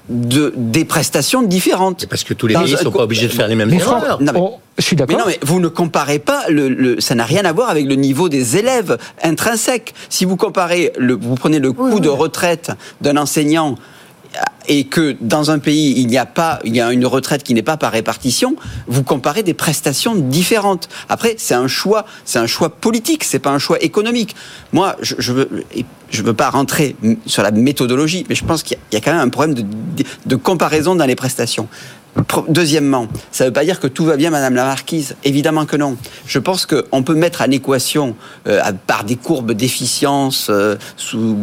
[0.09, 2.05] de, des prestations différentes.
[2.07, 4.21] Parce que tous les pays ne sont pas obligés de faire les mêmes Mais erreurs.
[4.21, 4.39] Non, mais-
[4.77, 7.53] je suis Mais non, mais vous ne comparez pas, le, le- ça n'a rien à
[7.53, 9.93] voir avec le niveau des élèves intrinsèques.
[10.09, 12.71] Si vous comparez, le, vous prenez le coût de retraite
[13.01, 13.75] d'un enseignant
[14.67, 17.53] et que dans un pays il n'y a pas, il y a une retraite qui
[17.53, 18.55] n'est pas par répartition,
[18.88, 20.89] vous comparez des prestations différentes.
[21.09, 24.36] Après, c'est un choix, c'est un choix politique, c'est pas un choix économique.
[24.73, 25.49] Moi, je, je veux,
[26.09, 29.21] je veux pas rentrer sur la méthodologie, mais je pense qu'il y a- quand même
[29.21, 29.55] un problème
[30.25, 31.67] de comparaison dans les prestations.
[32.47, 35.16] Deuxièmement, ça ne veut pas dire que tout va bien, Madame la Marquise.
[35.26, 35.97] Évidemment que non.
[36.26, 38.16] Je pense qu'on peut mettre en équation,
[38.47, 41.38] euh, par des courbes d'efficience euh, sous,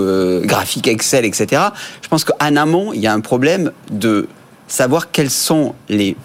[0.00, 1.62] euh, graphique Excel, etc.
[2.02, 4.28] Je pense qu'en amont, il y a un problème de
[4.68, 6.16] savoir quelles sont les,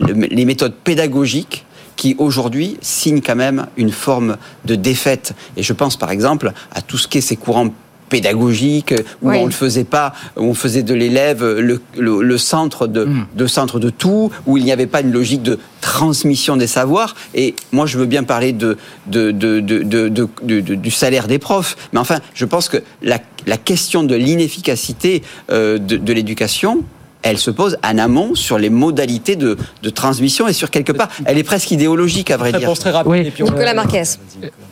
[0.00, 1.64] le- les méthodes pédagogiques
[1.96, 5.34] qui aujourd'hui signent quand même une forme de défaite.
[5.56, 7.68] Et je pense par exemple à tout ce qui est ces courants
[8.10, 9.36] pédagogiques où Oui.
[9.40, 13.46] on ne faisait pas, où on faisait de l'élève le, le- le centre de, de
[13.46, 17.14] centre de tout, où il n'y avait pas une logique de transmission des savoirs.
[17.34, 20.90] Et moi, je veux bien parler de, de, de, de- de- de- de- de- du
[20.90, 25.96] salaire des profs, mais enfin, je pense que la, la question de l'inefficacité euh, de,
[25.96, 26.82] de l'éducation.
[27.22, 31.10] Elle se pose en amont sur les modalités de, de transmission et sur quelque part,
[31.26, 32.72] elle est presque idéologique à vrai dire.
[32.78, 33.10] Très rapide.
[33.12, 33.18] Oui.
[33.18, 34.04] et puis on- Nicolas Marquez.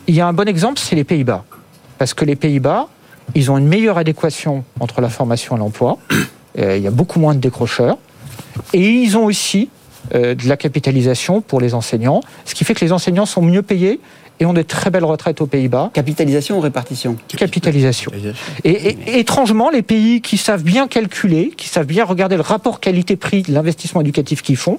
[0.07, 1.43] Il y a un bon exemple, c'est les Pays-Bas.
[1.99, 2.87] Parce que les Pays-Bas,
[3.35, 5.97] ils ont une meilleure adéquation entre la formation et l'emploi.
[6.57, 7.97] Euh, il y a beaucoup moins de décrocheurs.
[8.73, 9.69] Et ils ont aussi
[10.15, 13.61] euh, de la capitalisation pour les enseignants, ce qui fait que les enseignants sont mieux
[13.61, 13.99] payés
[14.39, 15.91] et ont de très belles retraites aux Pays-Bas.
[15.93, 17.17] Capitalisation ou répartition?
[17.37, 18.11] Capitalisation.
[18.63, 22.79] Et, et- étrangement, les pays qui savent bien calculer, qui savent bien regarder le rapport
[22.79, 24.77] qualité-prix de l'investissement éducatif qu'ils font,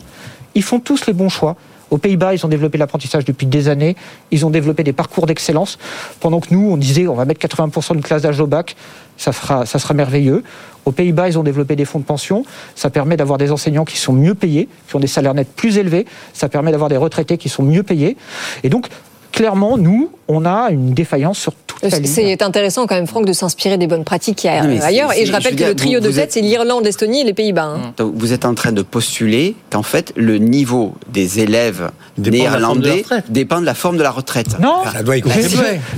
[0.55, 1.57] ils font tous les bons choix.
[1.91, 3.97] Aux Pays-Bas, ils ont développé l'apprentissage depuis des années.
[4.31, 5.79] Ils ont développé des parcours d'excellence.
[6.21, 8.77] Pendant que nous, on disait, on va mettre 80% d'une classe d'âge au bac,
[9.17, 10.45] ça, ça sera merveilleux.
[10.85, 12.45] Aux Pays-Bas, ils ont développé des fonds de pension.
[12.75, 15.79] Ça permet d'avoir des enseignants qui sont mieux payés, qui ont des salaires nets plus
[15.79, 16.07] élevés.
[16.33, 18.17] Ça permet d'avoir des retraités qui sont mieux payés.
[18.63, 18.89] Et donc,
[19.33, 21.55] clairement, nous, on a une défaillance sur.
[21.83, 24.81] C'est intéressant quand même, Franck, de s'inspirer des bonnes pratiques qu'il y a Non, mais
[24.83, 25.13] euh, ailleurs.
[25.17, 27.23] Et je rappelle je que le trio vous- de vous tête, êtes- c'est l'Irlande, l'Estonie
[27.23, 27.65] et les Pays-Bas.
[27.65, 27.93] hein.
[27.97, 33.05] Donc, Vous êtes en train de postuler qu'en fait, le niveau des élèves de néerlandais
[33.29, 34.59] dépend de la forme de la retraite.
[34.61, 35.43] Non, Ça doit y je, compter.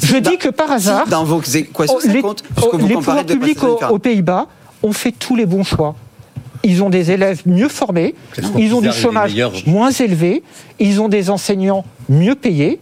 [0.00, 2.78] je- je dis que par hasard, Dans vos équations, Oh, ça les, compte Puisque oh,
[2.78, 4.46] vous les pouvoirs publics aux, Pays-Bas
[4.82, 5.94] ont fait tous les bons choix.
[6.64, 8.14] Ils ont des élèves mieux formés,
[8.56, 9.34] ils ont du chômage
[9.66, 10.44] moins élevé,
[10.78, 12.78] ils ont des enseignants mieux payés.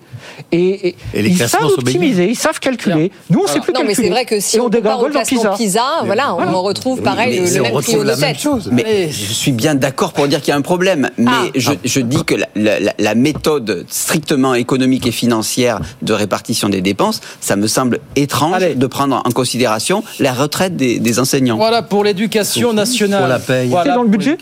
[0.53, 3.11] Et, et Et les ils savent optimiser, ils savent calculer.
[3.31, 4.07] Nous, on ne sait plus Non, mais calculer.
[4.09, 5.51] c'est vrai que si Et on, au dégringole dans PISA.
[5.57, 8.17] PISA, voilà, on en retrouve pareil mais le, le on même retrouve trio de la
[8.17, 8.69] même chose.
[8.73, 11.11] Mais je suis bien d'accord pour dire qu'il y a un problème.
[11.19, 11.45] Mais Ah.
[11.55, 16.81] je, je dis que la, la- la méthode strictement économique et financière de répartition des
[16.81, 18.75] dépenses, ça me semble étrange Allez.
[18.75, 21.57] de prendre en considération la retraite des, des enseignants.
[21.57, 23.21] Voilà pour l'éducation nationale.
[23.21, 23.69] Pour la paye.
[23.69, 24.37] Voilà C'est dans le budget.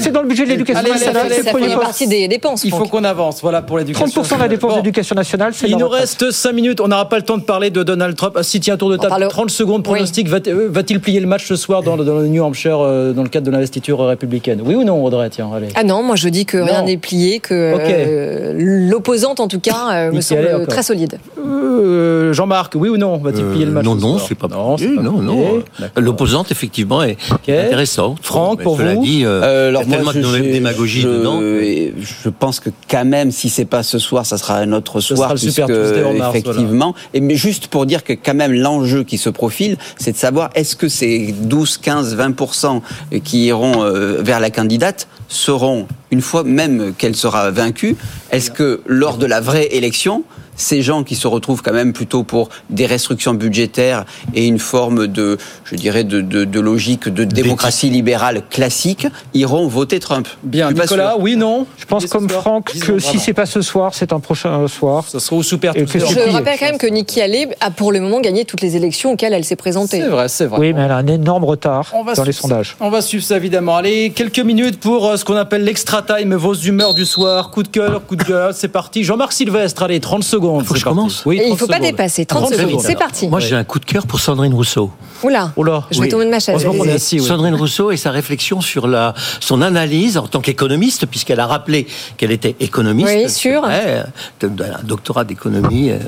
[0.00, 1.26] C'est dans le budget de l'éducation nationale.
[1.30, 1.80] c'est fait poste.
[1.80, 2.64] partie des dépenses.
[2.64, 3.40] Il faut qu'on avance.
[3.42, 5.23] Voilà pour l'éducation 30% de la dépense d'éducation nationale,
[5.66, 6.80] Il nous reste 5 minutes.
[6.80, 8.34] On n'aura pas le temps de parler de Donald Trump.
[8.36, 9.08] Ah, si, tiens, tour de table.
[9.08, 9.82] parle- 30 secondes.
[9.82, 10.28] Pronostic.
[10.28, 13.12] Va- euh, Va-t-il plier le match ce soir dans le, dans le New Hampshire euh,
[13.12, 14.60] dans le cadre de l'investiture républicaine?
[14.64, 15.28] Oui ou non, Audrey?
[15.30, 15.68] Tiens, allez.
[15.74, 18.52] Ah non, moi je dis que rien n'est plié, que euh,
[18.88, 21.18] l'opposante en tout cas euh, me semble très solide.
[21.38, 24.26] Euh, Jean-Marc, oui ou non Va-t-il plier le match non, ce non, soir?
[24.28, 25.62] c'est pas non, pas non, non.
[25.96, 27.48] L'opposante, effectivement, est Ok.
[27.48, 28.18] intéressante.
[28.22, 31.08] Franck, pour cela vous dit, il y a alors moi, tellement je, de démagogie je-
[31.08, 31.40] dedans.
[31.40, 35.16] Je pense que quand même, si c'est pas ce soir, ça sera un autre Ce
[35.16, 36.94] soir, sera le Super puisque, Tuesday en mars, effectivement.
[37.12, 40.50] Et mais juste pour dire que quand même l'enjeu qui se profile, c'est de savoir
[40.54, 42.80] est-ce que ces 12, 15, 20%
[43.22, 47.96] qui iront euh, vers la candidate seront une fois même qu'elle sera vaincue,
[48.30, 50.24] est-ce que lors de la vraie élection
[50.56, 55.06] ces gens qui se retrouvent quand même plutôt pour des restrictions budgétaires et une forme
[55.06, 60.28] de, je dirais, de, de, de logique de démocratie libérale classique, iront voter Trump.
[60.42, 61.20] Bien, Nicolas, sûr.
[61.20, 63.22] oui, non Je pense comme soir Franck Disons que si vraiment.
[63.24, 65.04] c'est pas ce soir, c'est un prochain soir.
[65.08, 66.04] Ça sera au Super Je plié.
[66.30, 69.32] rappelle quand même que Nikki Haley a pour le moment gagné toutes les élections auxquelles
[69.32, 70.00] elle s'est présentée.
[70.00, 70.58] C'est vrai, c'est vrai.
[70.58, 72.70] Oui, mais elle a un énorme retard On va dans les sondages.
[72.78, 72.84] ça.
[72.84, 73.76] On va suivre ça évidemment.
[73.76, 77.50] Allez, quelques minutes pour euh, ce qu'on appelle l'extra time, vos humeurs du soir.
[77.50, 79.04] Coup de cœur, coup de gueule, c'est parti.
[79.04, 80.43] Jean-Marc Sylvestre, allez, 30 secondes.
[80.64, 80.96] Faut que je parti.
[80.96, 81.90] commence Oui, Et il 30 faut pas secondes.
[81.90, 82.26] dépasser.
[82.26, 82.68] 30 30 secondes.
[82.70, 82.84] secondes.
[82.84, 83.28] C'est parti.
[83.28, 84.90] Moi, j'ai un coup de cœur pour Sandrine Rousseau.
[85.22, 86.08] Oula, Oula, je vais oui.
[86.10, 86.64] tomber de ma chaise.
[86.94, 87.20] Assis.
[87.20, 87.26] oui.
[87.26, 91.86] Sandrine Rousseau et sa réflexion sur la, son analyse en tant qu'économiste, puisqu'elle a rappelé
[92.16, 93.08] qu'elle était économiste.
[93.14, 93.62] Oui, sûr.
[93.62, 94.04] vrai,
[94.42, 95.98] un doctorat d'économie, euh,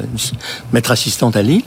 [0.72, 1.62] maître assistante à Lille,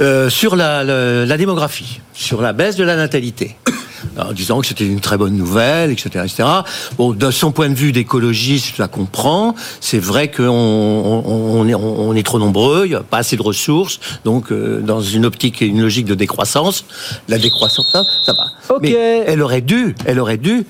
[0.00, 3.56] euh, sur la, la- la démographie, sur la baisse de la natalité.
[4.18, 6.42] En disant que c'était une très bonne nouvelle, etc., etc.
[6.98, 9.54] Bon, de son point de vue d'écologiste, je la comprends.
[9.80, 13.36] C'est vrai qu'on on, est, on, on est trop nombreux, il n'y a pas assez
[13.36, 14.00] de ressources.
[14.24, 16.84] Donc, euh, dans une optique et une logique de décroissance,
[17.28, 18.74] la décroissance, ça, ça va.
[18.74, 18.80] Ok.
[18.82, 20.66] Mais elle aurait dû, elle aurait dû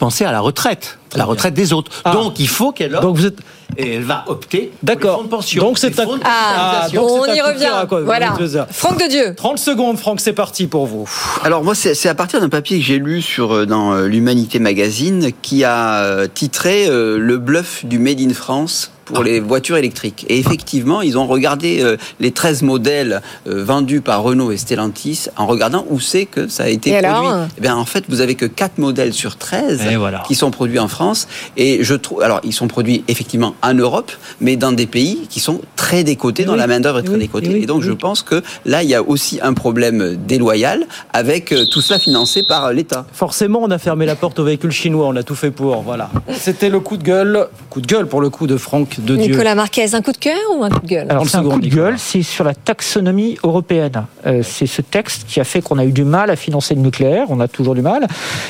[0.00, 1.90] penser à la retraite, la retraite des autres.
[2.04, 2.12] Ah.
[2.12, 3.38] Donc il faut qu'elle opte, Donc vous êtes
[3.76, 5.16] et elle va opter pour les d'accord.
[5.18, 5.62] fonds de pension.
[5.64, 7.60] Donc c'est un Ah, donc on y revient.
[7.60, 8.34] cœur à quoi Voilà.
[8.70, 9.34] Franck de Dieu.
[9.34, 11.08] 30 secondes, Franck, c'est parti pour vous.
[11.42, 14.58] Alors moi, c'est à partir d'un papier que j'ai lu sur euh, dans euh, l'Humanité
[14.58, 18.91] Magazine qui a euh, titré euh, Le bluff du Made in France.
[19.04, 20.24] Pour les voitures électriques.
[20.28, 25.26] Et effectivement, ils ont regardé euh, les 13 modèles euh, vendus par Renault et Stellantis
[25.36, 27.08] en regardant où c'est que ça a été Et produit.
[27.08, 27.46] alors?
[27.58, 30.22] Eh bien, en fait, vous avez que 4 modèles sur 13 Et voilà.
[30.26, 31.28] qui sont produits en France.
[31.56, 35.40] Et je trouve, alors, ils sont produits effectivement en Europe, mais dans des pays qui
[35.40, 37.62] sont très décotés, dont la main-d'œuvre est très décotée.
[37.62, 41.64] et donc, je pense que là, il y a aussi un problème déloyal avec euh,
[41.70, 43.06] tout cela financé par l'État.
[43.12, 45.82] Forcément, on a fermé la porte aux véhicules chinois, on a tout fait pour.
[45.82, 46.10] Voilà.
[46.38, 49.32] C'était le coup de gueule, coup de gueule pour le coup de Franck de Dieu.
[49.32, 51.60] Nicolas Marquez, un coup de cœur ou un coup de gueule Alors c'est un coup
[51.60, 54.04] de gueule, c'est sur la taxonomie européenne.
[54.26, 56.80] Euh, c'est ce texte qui a fait qu'on a eu du mal à financer le
[56.80, 58.06] nucléaire, on a toujours du mal,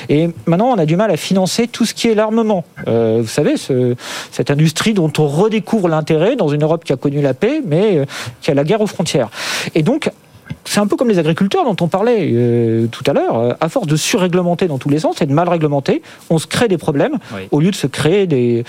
[0.08, 2.64] et maintenant on a du mal à financer tout ce qui est l'armement.
[2.88, 3.94] Euh, vous savez, ce-
[4.30, 7.98] cette industrie dont on redécouvre l'intérêt dans une Europe qui a connu la paix, mais
[7.98, 8.04] euh,
[8.40, 9.28] qui a la guerre aux frontières.
[9.74, 10.10] Et donc
[10.64, 13.56] c'est un peu comme les agriculteurs dont on parlait euh, tout à l'heure.
[13.60, 16.68] À force de surréglementer dans tous les sens et de mal réglementer, on se crée
[16.68, 17.18] des problèmes
[17.50, 18.64] au lieu de se créer des,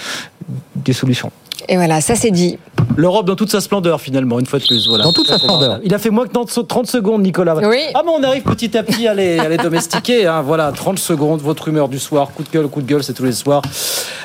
[0.76, 1.32] des solutions.
[1.70, 2.58] Et voilà, ça c'est dit.
[2.96, 4.88] L'Europe dans toute sa splendeur, finalement, une fois de plus.
[4.88, 5.04] Voilà.
[5.04, 5.80] Dans toute sa splendeur.
[5.84, 7.56] Il a fait moins que 30 30 secondes, Nicolas.
[7.56, 7.78] Oui.
[7.96, 10.28] Ah, mais on arrive petit à petit à les, à les domestiquer.
[10.28, 10.42] hein.
[10.42, 12.30] Voilà, 30 secondes, votre humeur du soir.
[12.36, 13.62] Coup de gueule, coup de gueule, c'est tous les soirs.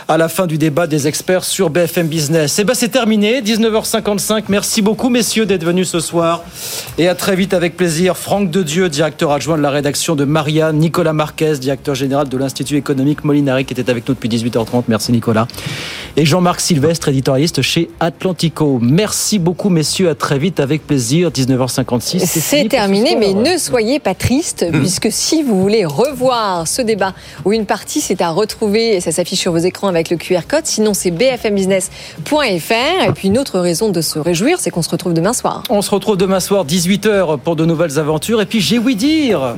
[0.06, 2.58] À la fin du débat des experts sur BFM Business.
[2.58, 4.44] Et ben, c'est terminé, 19h55.
[4.48, 6.42] Merci beaucoup, messieurs, d'être venus ce soir.
[6.98, 8.16] Et à très vite, avec plaisir.
[8.16, 10.76] Franck de Dieu, directeur adjoint de la rédaction de Marianne.
[10.78, 14.84] Nicolas Marquez, directeur général de l'Institut économique Molinari, qui était avec nous depuis 18h30.
[14.88, 15.46] Merci, Nicolas.
[16.16, 18.78] Et Jean-Marc Sylvestre, éditorialiste chez Atlantico.
[18.80, 20.08] Merci beaucoup, messieurs.
[20.08, 21.30] À très vite, avec plaisir.
[21.30, 22.20] 19h56.
[22.24, 27.12] C'est terminé, mais ne soyez pas triste, puisque si vous voulez revoir ce débat,
[27.44, 30.40] où une partie c'est à retrouver, et ça s'affiche sur vos écrans avec le QR
[30.48, 33.08] code, sinon c'est bfmbusiness.fr.
[33.08, 35.62] Et puis une autre raison de se réjouir, c'est qu'on se retrouve demain soir.
[35.68, 38.40] On se retrouve demain soir, 18h, pour de nouvelles aventures.
[38.40, 39.56] Et puis, j'ai ouï dire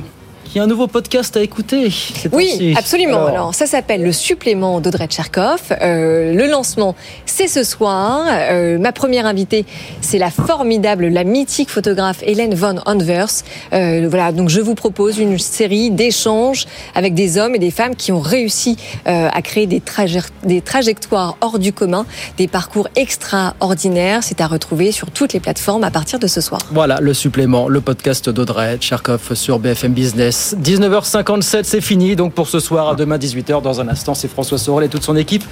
[0.51, 1.89] qu'il y a un nouveau podcast à écouter.
[2.33, 3.17] Oui, absolument.
[3.19, 5.61] Alors, Alors, ça s'appelle le supplément d'Audrey Tcherkov.
[5.81, 6.93] Euh, le lancement,
[7.25, 8.25] c'est ce soir.
[8.27, 9.65] Euh, ma première invitée,
[10.01, 13.29] c'est la formidable, la mythique photographe Hélène von Anvers.
[13.71, 17.95] Euh, voilà, donc je vous propose une série d'échanges avec des hommes et des femmes
[17.95, 18.75] qui ont réussi
[19.05, 22.05] à créer des, traje- des trajectoires hors du commun,
[22.37, 24.19] des parcours extraordinaires.
[24.21, 26.59] C'est à retrouver sur toutes les plateformes à partir de ce soir.
[26.71, 30.40] Voilà le supplément, le podcast d'Audrey Tcherkov sur BFM Business.
[30.41, 32.15] 19h57, c'est fini.
[32.15, 33.61] Donc pour ce soir, à demain 18h.
[33.61, 35.43] Dans un instant, c'est François Sorel et toute son équipe.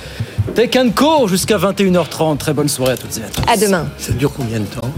[0.56, 2.38] Tech Co jusqu'à 21h30.
[2.38, 3.52] Très bonne soirée à toutes et à tous.
[3.52, 3.88] À demain.
[3.98, 4.90] Ça dure combien de temps?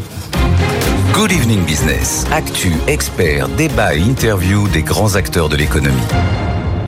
[1.13, 2.25] Good Evening Business.
[2.31, 5.97] Actu, experts, débat et interview des grands acteurs de l'économie.